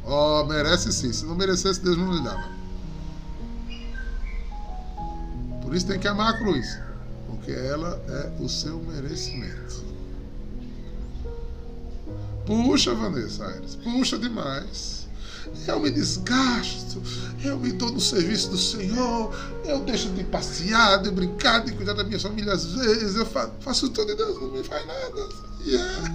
Ó, 0.10 0.42
oh, 0.42 0.46
merece 0.46 0.92
sim. 0.92 1.14
Se 1.14 1.26
não 1.26 1.36
merecesse, 1.36 1.82
Deus 1.82 1.98
não 1.98 2.12
lhe 2.12 2.24
dava. 2.24 2.50
Por 5.62 5.76
isso 5.76 5.86
tem 5.86 6.00
que 6.00 6.08
amar 6.08 6.34
a 6.34 6.38
cruz. 6.38 6.80
Porque 7.28 7.52
ela 7.52 8.02
é 8.08 8.44
o 8.44 8.50
seu 8.50 8.80
merecimento. 8.82 9.86
Puxa, 12.46 12.96
Vanessa 12.96 13.46
Aires. 13.46 13.76
Puxa 13.76 14.18
demais 14.18 15.00
eu 15.68 15.80
me 15.80 15.90
desgasto, 15.90 17.02
eu 17.44 17.58
me 17.58 17.72
dou 17.72 17.92
no 17.92 18.00
serviço 18.00 18.50
do 18.50 18.58
Senhor, 18.58 19.34
eu 19.66 19.80
deixo 19.80 20.10
de 20.10 20.24
passear, 20.24 21.02
de 21.02 21.10
brincar, 21.12 21.60
de 21.64 21.72
cuidar 21.74 21.94
da 21.94 22.04
minha 22.04 22.20
família 22.20 22.54
às 22.54 22.66
vezes, 22.66 23.16
eu 23.16 23.26
faço 23.62 23.90
tudo 23.90 24.12
e 24.12 24.16
Deus 24.16 24.40
não 24.42 24.52
me 24.52 24.64
faz 24.64 24.86
nada. 24.86 25.28
Yeah. 25.66 26.12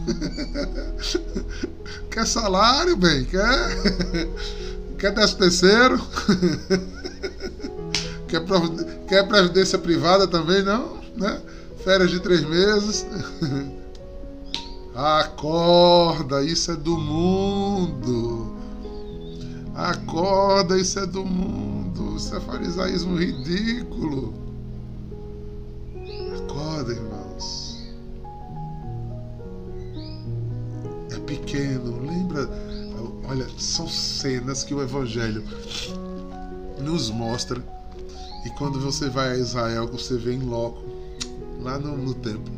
Quer 2.11 2.27
salário, 2.27 2.97
bem? 2.97 3.25
Quer? 3.25 4.29
Quer 4.99 5.13
décimo 5.13 5.39
terceiro? 5.39 6.01
Quer, 8.29 8.43
quer 9.07 9.29
previdência 9.29 9.79
privada 9.79 10.27
também, 10.27 10.63
não? 10.63 10.99
Né? 11.17 11.41
Férias 11.85 12.11
de 12.11 12.19
três 12.19 12.43
meses. 12.43 13.07
Acorda, 14.95 16.43
isso 16.43 16.73
é 16.73 16.77
do 16.77 16.99
mundo. 16.99 18.54
Acorda, 19.75 20.79
isso 20.79 21.01
é 21.01 21.07
do 21.07 21.25
mundo, 21.25 22.17
isso 22.17 22.35
é 22.37 22.41
farisaísmo 22.41 23.17
ridículo. 23.17 24.33
Acorda, 26.37 26.93
irmãos. 26.93 27.83
É 31.11 31.19
pequeno, 31.19 32.01
lembra? 32.07 32.49
Olha, 33.29 33.49
são 33.59 33.89
cenas 33.89 34.63
que 34.63 34.73
o 34.73 34.81
Evangelho 34.81 35.43
nos 36.81 37.11
mostra. 37.11 37.61
E 38.47 38.51
quando 38.51 38.79
você 38.79 39.09
vai 39.09 39.33
a 39.33 39.37
Israel, 39.37 39.89
você 39.89 40.17
vê 40.17 40.35
em 40.35 40.43
loco, 40.43 40.85
lá 41.61 41.79
no, 41.79 41.97
no 41.97 42.15
templo. 42.15 42.53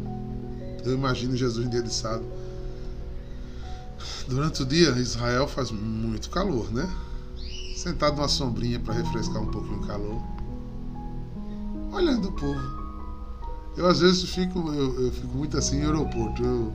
Eu 0.85 0.93
imagino 0.93 1.35
Jesus 1.35 1.67
em 1.67 1.71
dia 1.71 1.83
de 1.83 1.95
sábado. 1.95 2.27
Durante 4.29 4.63
o 4.63 4.67
dia, 4.67 4.91
Israel 4.99 5.47
faz 5.47 5.71
muito 5.71 6.29
calor, 6.29 6.71
né? 6.73 6.87
Sentado 7.87 8.17
numa 8.17 8.27
sombrinha 8.27 8.81
para 8.81 8.95
refrescar 8.95 9.41
um 9.41 9.47
pouquinho 9.47 9.81
o 9.81 9.87
calor, 9.87 10.21
olhando 11.93 12.29
o 12.29 12.33
povo. 12.33 12.77
Eu 13.77 13.87
às 13.87 14.01
vezes 14.01 14.29
fico, 14.31 14.59
eu, 14.73 15.03
eu 15.03 15.13
fico 15.13 15.29
muito 15.29 15.57
assim 15.57 15.79
em 15.79 15.85
aeroporto. 15.85 16.43
Eu, 16.43 16.73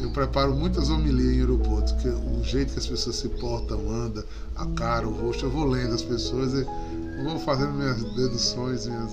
eu 0.00 0.10
preparo 0.10 0.54
muitas 0.54 0.88
homilias 0.88 1.34
em 1.34 1.40
aeroporto, 1.40 1.94
que 1.98 2.08
o 2.08 2.42
jeito 2.42 2.72
que 2.72 2.78
as 2.78 2.86
pessoas 2.86 3.16
se 3.16 3.28
portam, 3.28 3.78
anda, 3.90 4.24
a 4.56 4.66
cara, 4.66 5.06
o 5.06 5.12
rosto, 5.12 5.44
eu 5.44 5.50
vou 5.50 5.66
lendo 5.66 5.94
as 5.94 6.02
pessoas, 6.02 6.54
eu 6.54 7.24
vou 7.24 7.38
fazendo 7.38 7.72
minhas 7.72 8.02
deduções, 8.14 8.86
minhas 8.86 9.12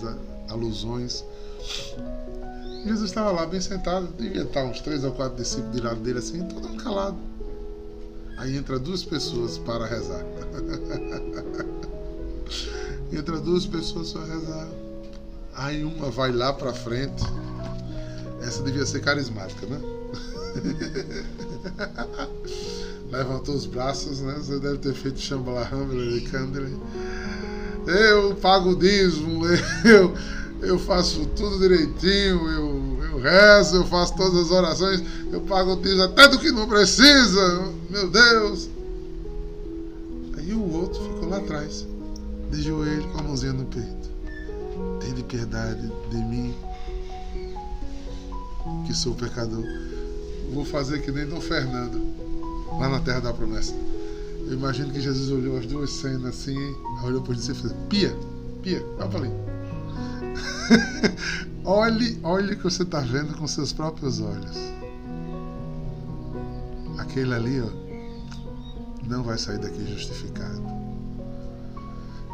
alusões. 0.49 1.23
Jesus 2.83 3.09
estava 3.09 3.31
lá 3.31 3.45
bem 3.45 3.59
sentado, 3.59 4.07
devia 4.17 4.43
estar 4.43 4.63
uns 4.63 4.79
três 4.79 5.03
ou 5.03 5.11
quatro 5.11 5.37
discípulos 5.37 5.75
de 5.75 5.81
lado 5.81 5.99
dele 5.99 6.19
assim, 6.19 6.43
todo 6.45 6.67
mundo 6.67 6.81
calado. 6.81 7.36
Aí 8.37 8.55
entra 8.55 8.77
duas 8.77 9.03
pessoas 9.03 9.57
para 9.57 9.87
rezar. 9.87 10.23
entra 13.11 13.39
duas 13.39 13.65
pessoas 13.65 14.13
para 14.13 14.25
rezar. 14.25 14.67
Aí 15.55 15.83
uma 15.83 16.11
vai 16.11 16.31
lá 16.31 16.53
para 16.53 16.71
frente. 16.71 17.23
Essa 18.41 18.61
devia 18.61 18.85
ser 18.85 19.01
carismática, 19.01 19.65
né? 19.65 19.81
Levantou 23.11 23.55
os 23.55 23.65
braços, 23.65 24.21
né? 24.21 24.35
Você 24.37 24.59
deve 24.59 24.77
ter 24.77 24.93
feito 24.93 25.19
Shambhala 25.19 25.95
e 25.95 26.21
Candle. 26.21 26.79
Eu 27.87 28.35
pago 28.35 28.69
o 28.71 28.75
dízimo, 28.75 29.45
eu, 29.85 30.13
eu 30.61 30.77
faço 30.77 31.25
tudo 31.27 31.59
direitinho, 31.59 32.49
eu, 32.49 32.99
eu 33.11 33.19
rezo, 33.19 33.77
eu 33.77 33.85
faço 33.85 34.15
todas 34.17 34.45
as 34.45 34.51
orações, 34.51 35.01
eu 35.31 35.39
pago 35.41 35.73
o 35.73 35.77
dízimo 35.77 36.03
até 36.03 36.27
do 36.27 36.37
que 36.37 36.51
não 36.51 36.67
precisa, 36.67 37.71
meu 37.89 38.09
Deus. 38.09 38.69
Aí 40.37 40.53
o 40.53 40.73
outro 40.73 41.01
ficou 41.01 41.29
lá 41.29 41.37
atrás, 41.37 41.85
de 42.51 42.61
joelho 42.61 43.07
com 43.09 43.19
a 43.19 43.23
mãozinha 43.23 43.53
no 43.53 43.65
peito. 43.65 44.09
Tende 45.01 45.23
piedade 45.23 45.91
de 46.09 46.17
mim, 46.17 46.53
que 48.85 48.93
sou 48.93 49.15
pecador. 49.15 49.63
Vou 50.53 50.65
fazer 50.65 51.01
que 51.01 51.11
nem 51.11 51.25
Dom 51.25 51.41
Fernando, 51.41 52.01
lá 52.79 52.89
na 52.89 52.99
Terra 52.99 53.19
da 53.21 53.33
Promessa. 53.33 53.73
Eu 54.45 54.53
imagino 54.53 54.91
que 54.93 55.01
Jesus 55.01 55.29
olhou 55.29 55.57
as 55.57 55.65
duas 55.65 55.89
cenas 55.89 56.25
assim, 56.25 56.57
olhou 57.03 57.21
para 57.21 57.33
ele 57.33 57.41
e 57.41 57.45
fez: 57.45 57.73
Pia, 57.89 58.15
Pia, 58.61 58.85
vai 58.97 59.09
para 59.09 59.19
ali. 59.19 59.31
olhe, 61.65 62.19
olhe 62.23 62.53
o 62.53 62.57
que 62.57 62.63
você 62.63 62.83
está 62.83 62.99
vendo 63.01 63.35
com 63.37 63.47
seus 63.47 63.73
próprios 63.73 64.21
olhos. 64.21 64.76
Aquele 67.17 67.33
ali, 67.33 67.61
ó, 67.61 69.07
não 69.07 69.23
vai 69.23 69.39
sair 69.39 69.57
daqui 69.57 69.83
justificado. 69.91 70.61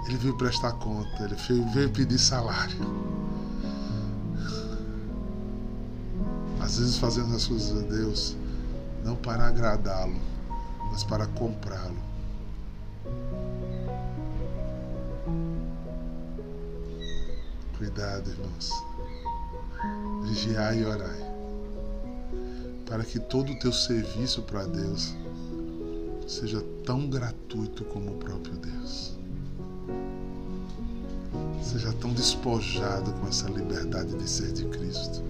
Ele 0.06 0.18
veio 0.18 0.38
prestar 0.38 0.74
conta, 0.74 1.24
ele 1.24 1.38
veio 1.74 1.90
pedir 1.90 2.20
salário. 2.20 2.76
Às 6.60 6.80
vezes 6.80 6.98
fazendo 6.98 7.34
as 7.34 7.48
coisas 7.48 7.82
a 7.82 7.88
Deus, 7.88 8.36
não 9.06 9.16
para 9.16 9.48
agradá-lo, 9.48 10.20
mas 10.92 11.02
para 11.06 11.28
comprá-lo. 11.28 12.04
Cuidado, 17.78 18.30
irmãos. 18.30 18.70
Vigiai 20.24 20.82
e 20.82 20.86
orai. 20.86 21.23
Para 22.86 23.04
que 23.04 23.20
todo 23.20 23.52
o 23.52 23.60
teu 23.60 23.72
serviço 23.72 24.42
para 24.44 24.66
Deus 24.66 25.16
seja 26.28 26.62
tão 26.86 27.10
gratuito 27.10 27.84
como 27.86 28.12
o 28.12 28.18
próprio 28.18 28.56
Deus. 28.58 29.18
Seja 31.62 31.92
tão 31.94 32.14
despojado 32.14 33.12
com 33.14 33.28
essa 33.28 33.50
liberdade 33.50 34.16
de 34.16 34.30
ser 34.30 34.52
de 34.52 34.66
Cristo. 34.66 35.24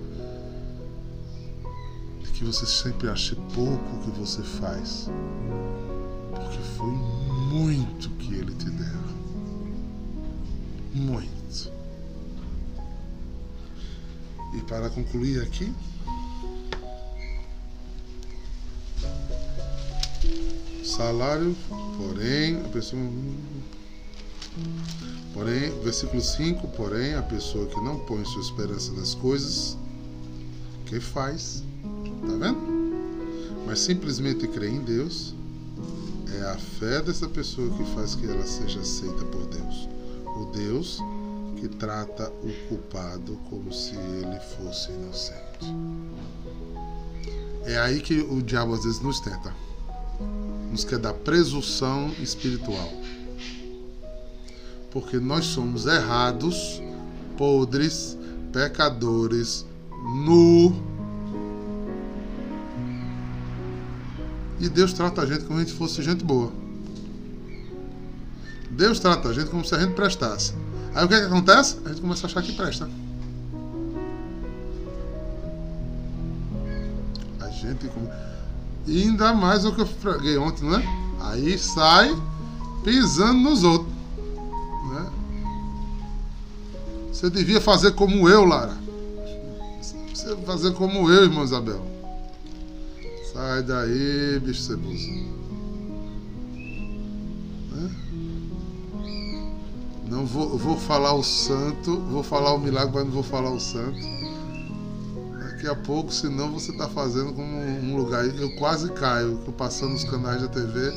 E 2.22 2.28
que 2.32 2.44
você 2.44 2.66
sempre 2.66 3.10
ache 3.10 3.36
pouco 3.54 3.96
o 3.96 4.00
que 4.02 4.20
você 4.20 4.42
faz, 4.42 5.10
porque 6.32 6.58
foi 6.78 6.92
muito 6.92 8.10
que 8.12 8.34
Ele 8.34 8.54
te 8.56 8.70
deu. 8.70 9.04
Muito. 10.94 11.72
E 14.54 14.62
para 14.62 14.90
concluir 14.90 15.42
aqui, 15.42 15.74
salário, 20.94 21.56
porém, 21.98 22.58
a 22.58 22.70
pessoa. 22.70 23.02
Porém, 25.34 25.72
versículo 25.82 26.22
5, 26.22 26.68
porém, 26.70 27.16
a 27.16 27.24
pessoa 27.24 27.66
que 27.66 27.82
não 27.82 28.00
põe 28.00 28.24
sua 28.26 28.42
esperança 28.42 28.92
nas 28.94 29.16
coisas, 29.16 29.76
que 30.86 31.00
faz? 31.00 31.64
Tá 32.22 32.38
vendo? 32.38 32.60
Mas 33.66 33.80
simplesmente 33.80 34.48
crer 34.48 34.70
em 34.70 34.82
Deus 34.82 35.34
é 36.38 36.42
a 36.52 36.58
fé 36.58 37.02
dessa 37.02 37.28
pessoa 37.28 37.70
que 37.76 37.84
faz 37.96 38.14
que 38.14 38.28
ela 38.28 38.46
seja 38.46 38.80
aceita 38.80 39.26
por 39.26 39.46
Deus. 39.48 39.90
O 40.38 40.46
Deus 40.52 41.00
que 41.58 41.68
trata 41.68 42.32
o 42.44 42.68
culpado 42.68 43.40
como 43.50 43.74
se 43.74 43.96
ele 43.96 44.40
fosse 44.58 44.92
inocente. 44.92 45.74
É 47.66 47.80
aí 47.80 48.02
que 48.02 48.20
o 48.20 48.42
diabo 48.42 48.74
às 48.74 48.84
vezes 48.84 49.00
nos 49.00 49.20
tenta. 49.22 49.54
Quer 50.82 50.98
dar 50.98 51.14
presunção 51.14 52.12
espiritual. 52.20 52.92
Porque 54.90 55.20
nós 55.20 55.46
somos 55.46 55.86
errados, 55.86 56.82
podres, 57.38 58.18
pecadores, 58.52 59.66
nu. 60.26 60.76
E 64.60 64.68
Deus 64.70 64.94
trata 64.94 65.22
a 65.22 65.26
gente 65.26 65.46
como 65.46 65.60
se 65.60 65.64
a 65.64 65.66
gente 65.66 65.78
fosse 65.78 66.02
gente 66.02 66.24
boa. 66.24 66.52
Deus 68.72 69.00
trata 69.00 69.30
a 69.30 69.34
gente 69.34 69.50
como 69.50 69.64
se 69.64 69.76
a 69.76 69.80
gente 69.80 69.94
prestasse. 69.94 70.54
Aí 70.96 71.06
o 71.06 71.08
que, 71.08 71.14
é 71.16 71.20
que 71.20 71.26
acontece? 71.26 71.78
A 71.86 71.90
gente 71.90 72.02
começa 72.02 72.26
a 72.26 72.30
achar 72.30 72.42
que 72.42 72.54
presta. 72.54 72.90
A 77.40 77.50
gente. 77.50 77.90
E 78.86 79.04
ainda 79.04 79.34
mais 79.34 79.64
o 79.66 79.74
que 79.74 79.82
eu 79.82 79.86
freguei 79.86 80.38
ontem, 80.38 80.66
não 80.66 80.78
é? 80.78 80.84
Aí 81.22 81.58
sai 81.58 82.16
pisando 82.84 83.40
nos 83.40 83.64
outros. 83.64 83.94
Né? 84.92 85.12
Você 87.12 87.30
devia 87.30 87.62
fazer 87.62 87.94
como 87.94 88.28
eu, 88.28 88.44
Lara. 88.44 88.78
Você 90.14 90.36
fazer 90.46 90.74
como 90.74 91.10
eu, 91.10 91.24
irmão 91.24 91.44
Isabel. 91.44 91.82
Sai 93.32 93.64
daí, 93.64 94.40
bicho 94.40 94.62
ceboso. 94.62 95.10
Né? 97.72 97.92
Não 100.10 100.26
vou, 100.26 100.58
vou 100.58 100.78
falar 100.78 101.14
o 101.14 101.24
santo, 101.24 102.00
vou 102.02 102.22
falar 102.22 102.54
o 102.54 102.60
milagre, 102.60 102.92
mas 102.94 103.06
não 103.06 103.12
vou 103.12 103.24
falar 103.24 103.52
o 103.52 103.60
santo. 103.60 103.98
Daqui 105.64 105.80
a 105.80 105.82
pouco, 105.82 106.14
senão 106.14 106.52
você 106.52 106.72
está 106.72 106.90
fazendo 106.90 107.32
como 107.32 107.58
um 107.58 107.96
lugar. 107.96 108.26
Eu 108.26 108.54
quase 108.58 108.92
caio, 108.92 109.38
passando 109.58 109.94
nos 109.94 110.04
canais 110.04 110.42
da 110.42 110.50
TV. 110.50 110.92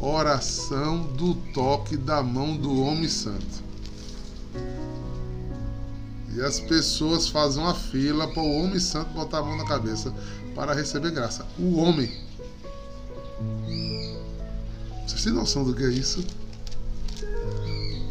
Oração 0.00 1.04
do 1.12 1.36
toque 1.54 1.96
da 1.96 2.20
mão 2.20 2.56
do 2.56 2.82
homem 2.82 3.06
santo. 3.06 3.62
E 6.34 6.40
as 6.40 6.58
pessoas 6.58 7.28
fazem 7.28 7.62
uma 7.62 7.76
fila 7.76 8.26
para 8.26 8.42
o 8.42 8.58
homem 8.58 8.80
santo 8.80 9.12
botar 9.12 9.38
a 9.38 9.42
mão 9.42 9.56
na 9.56 9.64
cabeça 9.64 10.12
para 10.56 10.74
receber 10.74 11.12
graça. 11.12 11.46
O 11.56 11.76
homem. 11.76 12.10
Vocês 15.06 15.22
têm 15.22 15.32
noção 15.32 15.62
do 15.62 15.72
que 15.72 15.84
é 15.84 15.90
isso? 15.90 16.24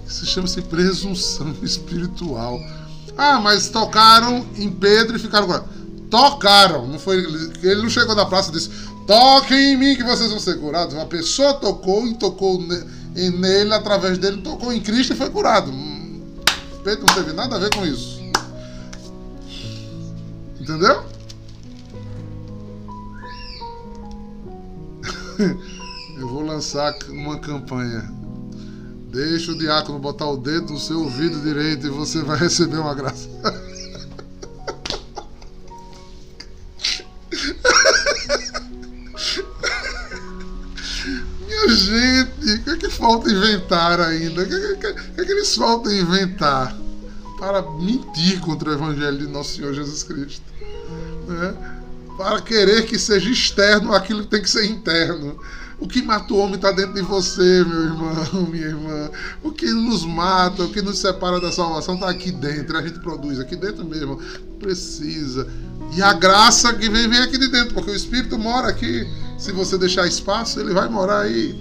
Isso 0.07 0.25
chama-se 0.25 0.61
presunção 0.61 1.53
espiritual. 1.61 2.57
Ah, 3.17 3.39
mas 3.39 3.69
tocaram 3.69 4.45
em 4.55 4.69
Pedro 4.69 5.15
e 5.15 5.19
ficaram 5.19 5.45
curados. 5.45 5.69
Tocaram, 6.09 6.87
não 6.87 6.99
foi, 6.99 7.17
ele 7.63 7.81
não 7.81 7.89
chegou 7.89 8.15
na 8.15 8.25
praça 8.25 8.49
e 8.49 8.53
disse: 8.53 8.69
Toquem 9.07 9.73
em 9.73 9.77
mim 9.77 9.95
que 9.95 10.03
vocês 10.03 10.29
vão 10.29 10.39
ser 10.39 10.59
curados. 10.59 10.93
Uma 10.93 11.05
pessoa 11.05 11.53
tocou 11.53 12.07
e 12.07 12.13
tocou 12.15 12.61
nele, 13.13 13.73
através 13.73 14.17
dele, 14.17 14.41
tocou 14.41 14.73
em 14.73 14.81
Cristo 14.81 15.13
e 15.13 15.15
foi 15.15 15.29
curado. 15.29 15.71
Pedro 16.83 17.05
não 17.07 17.15
teve 17.15 17.33
nada 17.33 17.55
a 17.55 17.59
ver 17.59 17.69
com 17.73 17.85
isso. 17.85 18.21
Entendeu? 20.59 21.03
Eu 26.17 26.27
vou 26.27 26.43
lançar 26.45 26.93
uma 27.09 27.39
campanha. 27.39 28.20
Deixa 29.11 29.51
o 29.51 29.57
diácono 29.57 29.99
botar 29.99 30.27
o 30.27 30.37
dedo 30.37 30.71
no 30.71 30.79
seu 30.79 31.01
ouvido 31.01 31.41
direito 31.41 31.85
e 31.85 31.89
você 31.89 32.21
vai 32.21 32.37
receber 32.37 32.77
uma 32.77 32.95
graça. 32.95 33.27
Minha 41.45 41.67
gente, 41.75 42.53
o 42.53 42.63
que, 42.63 42.69
é 42.69 42.77
que 42.77 42.89
falta 42.89 43.29
inventar 43.29 43.99
ainda? 43.99 44.43
O 44.43 44.47
que, 44.47 44.53
é 44.53 44.75
que, 44.77 44.93
que, 44.93 45.25
que 45.25 45.31
eles 45.31 45.53
faltam 45.57 45.93
inventar 45.93 46.73
para 47.37 47.61
mentir 47.69 48.39
contra 48.39 48.69
o 48.69 48.73
Evangelho 48.73 49.17
de 49.17 49.27
Nosso 49.27 49.57
Senhor 49.57 49.73
Jesus 49.73 50.03
Cristo? 50.03 50.45
Né? 51.27 51.53
Para 52.15 52.39
querer 52.39 52.85
que 52.85 52.97
seja 52.97 53.29
externo 53.29 53.93
aquilo 53.93 54.21
que 54.21 54.29
tem 54.29 54.41
que 54.41 54.49
ser 54.49 54.63
interno. 54.67 55.37
O 55.81 55.87
que 55.87 55.99
mata 56.03 56.31
o 56.31 56.37
homem 56.37 56.55
está 56.55 56.71
dentro 56.71 56.93
de 56.93 57.01
você, 57.01 57.63
meu 57.65 57.81
irmão, 57.85 58.45
minha 58.49 58.67
irmã. 58.67 59.09
O 59.41 59.51
que 59.51 59.65
nos 59.65 60.05
mata, 60.05 60.63
o 60.63 60.71
que 60.71 60.79
nos 60.79 60.99
separa 60.99 61.41
da 61.41 61.51
salvação 61.51 61.95
está 61.95 62.07
aqui 62.07 62.31
dentro. 62.31 62.77
A 62.77 62.83
gente 62.83 62.99
produz 62.99 63.39
aqui 63.39 63.55
dentro 63.55 63.83
mesmo. 63.83 64.17
Precisa. 64.59 65.47
E 65.95 66.01
a 66.03 66.13
graça 66.13 66.71
que 66.73 66.87
vem, 66.87 67.09
vem 67.09 67.19
aqui 67.19 67.35
de 67.35 67.47
dentro, 67.47 67.73
porque 67.73 67.89
o 67.89 67.95
Espírito 67.95 68.37
mora 68.37 68.67
aqui. 68.67 69.07
Se 69.39 69.51
você 69.51 69.75
deixar 69.75 70.05
espaço, 70.05 70.59
ele 70.59 70.71
vai 70.71 70.87
morar 70.87 71.21
aí. 71.21 71.59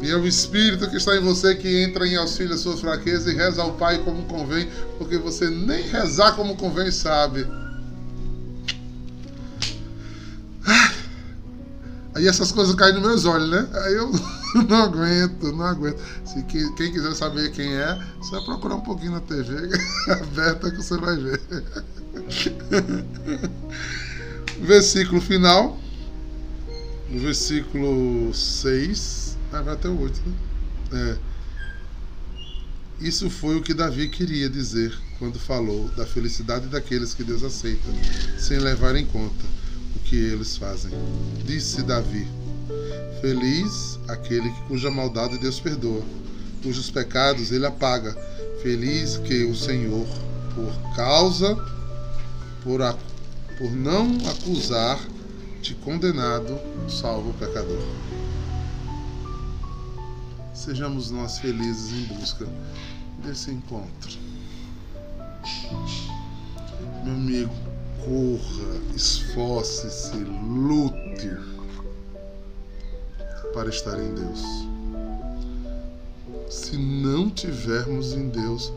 E 0.00 0.10
é 0.10 0.16
o 0.16 0.26
Espírito 0.26 0.88
que 0.88 0.96
está 0.96 1.14
em 1.14 1.20
você 1.20 1.54
que 1.54 1.82
entra 1.82 2.06
em 2.06 2.16
auxílio 2.16 2.54
às 2.54 2.60
suas 2.60 2.80
fraquezas 2.80 3.26
e 3.30 3.36
reza 3.36 3.60
ao 3.60 3.74
Pai 3.74 3.98
como 3.98 4.24
convém, 4.24 4.68
porque 4.96 5.18
você 5.18 5.50
nem 5.50 5.82
rezar 5.82 6.34
como 6.34 6.56
convém 6.56 6.90
sabe. 6.90 7.46
Aí 12.16 12.26
essas 12.26 12.50
coisas 12.50 12.74
caem 12.74 12.94
nos 12.94 13.02
meus 13.02 13.24
olhos, 13.26 13.50
né? 13.50 13.68
Aí 13.74 13.92
eu 13.92 14.10
não 14.66 14.84
aguento, 14.84 15.52
não 15.52 15.66
aguento. 15.66 16.00
Se 16.24 16.42
quem, 16.44 16.74
quem 16.74 16.90
quiser 16.90 17.14
saber 17.14 17.52
quem 17.52 17.74
é, 17.74 18.02
só 18.22 18.42
procurar 18.42 18.76
um 18.76 18.80
pouquinho 18.80 19.12
na 19.12 19.20
TV 19.20 19.52
aberta 20.08 20.70
que 20.70 20.78
você 20.78 20.96
vai 20.96 21.14
ver. 21.14 21.42
Versículo 24.62 25.20
final. 25.20 25.78
O 27.10 27.18
versículo 27.18 28.34
6. 28.34 29.36
Ah, 29.52 29.60
vai 29.60 29.74
até 29.74 29.86
o 29.86 30.00
8, 30.00 30.22
né? 30.24 30.34
É. 30.92 31.18
Isso 32.98 33.28
foi 33.28 33.56
o 33.56 33.62
que 33.62 33.74
Davi 33.74 34.08
queria 34.08 34.48
dizer 34.48 34.98
quando 35.18 35.38
falou 35.38 35.90
da 35.90 36.06
felicidade 36.06 36.68
daqueles 36.68 37.12
que 37.12 37.22
Deus 37.22 37.42
aceita, 37.42 37.86
sem 38.38 38.58
levar 38.58 38.96
em 38.96 39.04
conta 39.04 39.44
que 40.04 40.16
eles 40.16 40.56
fazem. 40.56 40.92
Disse 41.44 41.82
Davi: 41.82 42.26
Feliz 43.20 43.98
aquele 44.08 44.50
cuja 44.68 44.90
maldade 44.90 45.38
Deus 45.38 45.60
perdoa, 45.60 46.02
cujos 46.62 46.90
pecados 46.90 47.52
ele 47.52 47.66
apaga. 47.66 48.14
Feliz 48.62 49.16
que 49.18 49.44
o 49.44 49.54
Senhor, 49.54 50.06
por 50.54 50.96
causa, 50.96 51.54
por, 52.62 52.82
a, 52.82 52.96
por 53.58 53.70
não 53.70 54.16
acusar 54.28 54.98
de 55.62 55.74
condenado, 55.74 56.58
salva 56.88 57.28
o 57.28 57.34
pecador. 57.34 57.82
Sejamos 60.54 61.10
nós 61.10 61.38
felizes 61.38 61.92
em 61.92 62.14
busca 62.14 62.46
desse 63.24 63.50
encontro. 63.50 64.18
Meu 67.04 67.14
amigo, 67.14 67.54
corra, 68.06 68.80
esforce-se, 68.94 70.16
lute 70.16 71.36
para 73.52 73.68
estar 73.68 73.98
em 73.98 74.14
Deus. 74.14 74.42
Se 76.48 76.76
não 76.78 77.28
tivermos 77.28 78.12
em 78.12 78.28
Deus, 78.28 78.72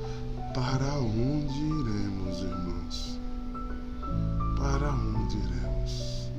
para 0.56 0.96
onde 0.96 1.54
iremos, 1.60 2.40
irmãos? 2.40 3.20
Para 4.58 4.92
onde 4.94 5.38
iremos? 5.38 6.30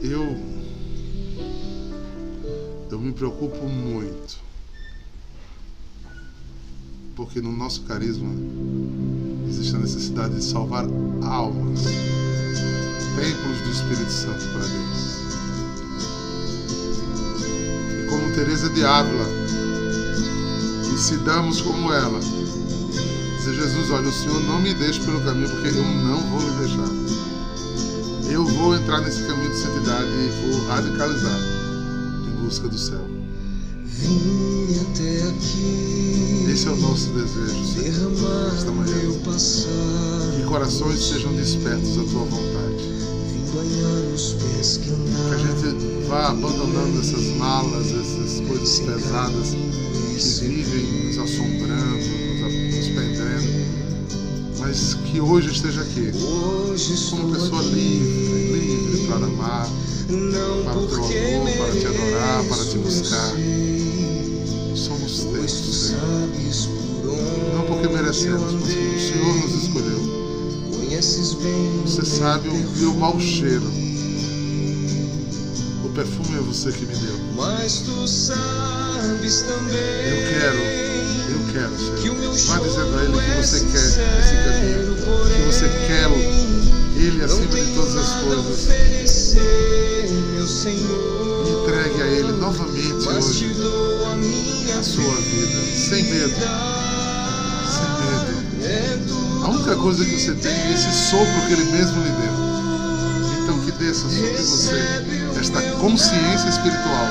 Eu 0.00 0.54
eu 2.88 3.00
me 3.00 3.12
preocupo 3.12 3.64
muito 3.64 4.38
porque 7.16 7.40
no 7.40 7.50
nosso 7.50 7.82
carisma 7.82 8.30
existe 9.54 9.76
a 9.76 9.78
necessidade 9.78 10.34
de 10.34 10.44
salvar 10.44 10.84
almas, 11.22 11.80
templos 13.16 13.60
do 13.62 13.70
Espírito 13.70 14.10
Santo 14.10 14.44
para 14.48 14.66
Deus. 14.66 15.14
E 17.92 18.06
como 18.08 18.34
Teresa 18.34 18.68
de 18.70 18.84
Ávila, 18.84 19.26
e 20.92 20.98
se 20.98 21.16
damos 21.18 21.60
como 21.60 21.92
ela, 21.92 22.18
dizer 23.38 23.54
Jesus, 23.54 23.90
olha, 23.90 24.08
o 24.08 24.12
Senhor 24.12 24.40
não 24.42 24.60
me 24.60 24.74
deixe 24.74 25.00
pelo 25.00 25.20
caminho 25.20 25.48
porque 25.48 25.68
eu 25.68 25.84
não 25.84 26.18
vou 26.30 26.40
lhe 26.40 26.50
deixar. 26.58 26.88
Eu 28.32 28.44
vou 28.44 28.74
entrar 28.74 29.00
nesse 29.02 29.22
caminho 29.22 29.50
de 29.50 29.56
santidade 29.56 30.08
e 30.08 30.50
vou 30.50 30.66
radicalizar 30.66 31.38
em 32.26 32.44
busca 32.44 32.68
do 32.68 32.78
céu. 32.78 33.03
Vim 34.04 34.80
até 34.80 35.22
aqui 35.28 36.46
Esse 36.52 36.68
é 36.68 36.70
o 36.70 36.76
nosso 36.76 37.08
desejo, 37.10 37.64
Senhor, 37.64 38.10
meu 38.10 38.74
manhã. 38.74 38.94
Que 40.36 40.42
corações 40.44 41.02
sejam 41.02 41.32
despertos 41.32 41.98
à 41.98 42.04
tua 42.04 42.24
vontade. 42.24 42.94
Que 44.82 45.32
a 45.32 45.38
gente 45.38 46.06
vá 46.06 46.28
abandonando 46.28 47.00
essas 47.00 47.24
malas, 47.36 47.86
essas 47.86 48.40
coisas 48.46 48.78
pesadas 48.80 49.50
que 49.50 50.46
vivem 50.46 51.06
nos 51.06 51.18
assombrando, 51.18 51.96
nos, 52.76 52.88
prendendo. 52.88 53.64
Mas 54.58 54.94
que 54.94 55.20
hoje 55.20 55.50
esteja 55.50 55.80
aqui, 55.80 56.12
como 57.10 57.32
pessoa 57.32 57.62
livre, 57.62 58.58
livre 58.58 59.06
para 59.06 59.26
amar, 59.26 59.68
para 60.64 60.78
o 60.78 60.86
teu 60.88 61.04
amor, 61.04 61.52
para 61.56 61.80
te 61.80 61.86
adorar, 61.86 62.44
para 62.44 62.64
te 62.64 62.78
buscar. 62.78 63.34
Sabes 66.00 66.66
por 66.66 67.10
onde 67.10 67.54
Não 67.54 67.62
porque 67.66 67.88
merecemos, 67.88 68.52
mas 68.52 68.52
porque 68.54 68.78
o. 68.78 69.00
Senhor 69.00 69.34
nos 69.36 69.62
escolheu. 69.62 70.00
Conheces 70.72 71.34
bem 71.34 71.82
Você 71.84 72.04
sabe 72.04 72.48
o 72.48 72.52
perfume, 72.52 72.76
meu 72.78 72.94
mau 72.94 73.20
cheiro. 73.20 73.66
O 75.84 75.88
perfume 75.94 76.38
é 76.38 76.40
você 76.40 76.72
que 76.72 76.86
me 76.86 76.94
deu. 76.96 77.18
Mas 77.36 77.80
tu 77.80 78.06
sabes 78.08 79.42
também. 79.42 79.78
Eu 80.10 80.16
quero, 80.30 80.58
eu 81.30 81.52
quero, 81.52 82.02
Que 82.02 82.10
o 82.10 82.14
Senhor. 82.14 82.18
meu 82.18 82.32
Vá 82.34 82.58
dizendo 82.58 82.98
a 82.98 83.04
Ele 83.04 83.12
que 83.12 83.30
é 83.30 83.42
você 83.42 83.60
quer 83.60 83.86
esse 84.20 84.34
caminho. 84.44 84.96
Que 85.34 85.42
você 85.46 85.68
quer 85.86 86.08
Ele 86.96 87.24
acima 87.24 87.46
de 87.46 87.74
todas 87.74 87.96
as 87.96 88.10
coisas. 88.22 88.46
oferecer, 88.68 90.10
meu 90.34 90.46
Senhor. 90.46 91.23
Entregue 91.46 92.02
a 92.02 92.06
Ele 92.06 92.32
novamente 92.32 93.08
hoje 93.08 93.56
a 94.78 94.82
sua 94.82 95.14
vida. 95.14 95.60
Sem 95.74 96.02
medo, 96.04 96.34
sem 97.68 97.88
medo. 98.60 99.44
A 99.44 99.48
única 99.48 99.76
coisa 99.76 100.04
que 100.04 100.18
você 100.18 100.34
tem 100.34 100.52
é 100.52 100.72
esse 100.72 100.92
sopro 100.92 101.46
que 101.46 101.52
Ele 101.52 101.64
mesmo 101.64 102.02
lhe 102.02 102.10
deu. 102.10 102.34
Então 103.42 103.60
que 103.60 103.72
desça 103.72 104.08
sobre 104.08 104.30
você 104.32 104.80
esta 105.38 105.60
consciência 105.78 106.48
espiritual 106.48 107.08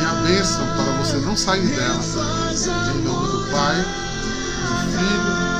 e 0.00 0.04
a 0.04 0.14
bênção 0.26 0.64
para 0.76 0.92
você 1.04 1.16
não 1.16 1.36
sair 1.36 1.66
dela. 1.66 2.00
Em 2.94 3.02
nome 3.02 3.28
do 3.28 3.50
Pai, 3.50 3.76
do 3.76 4.98
Filho 4.98 5.51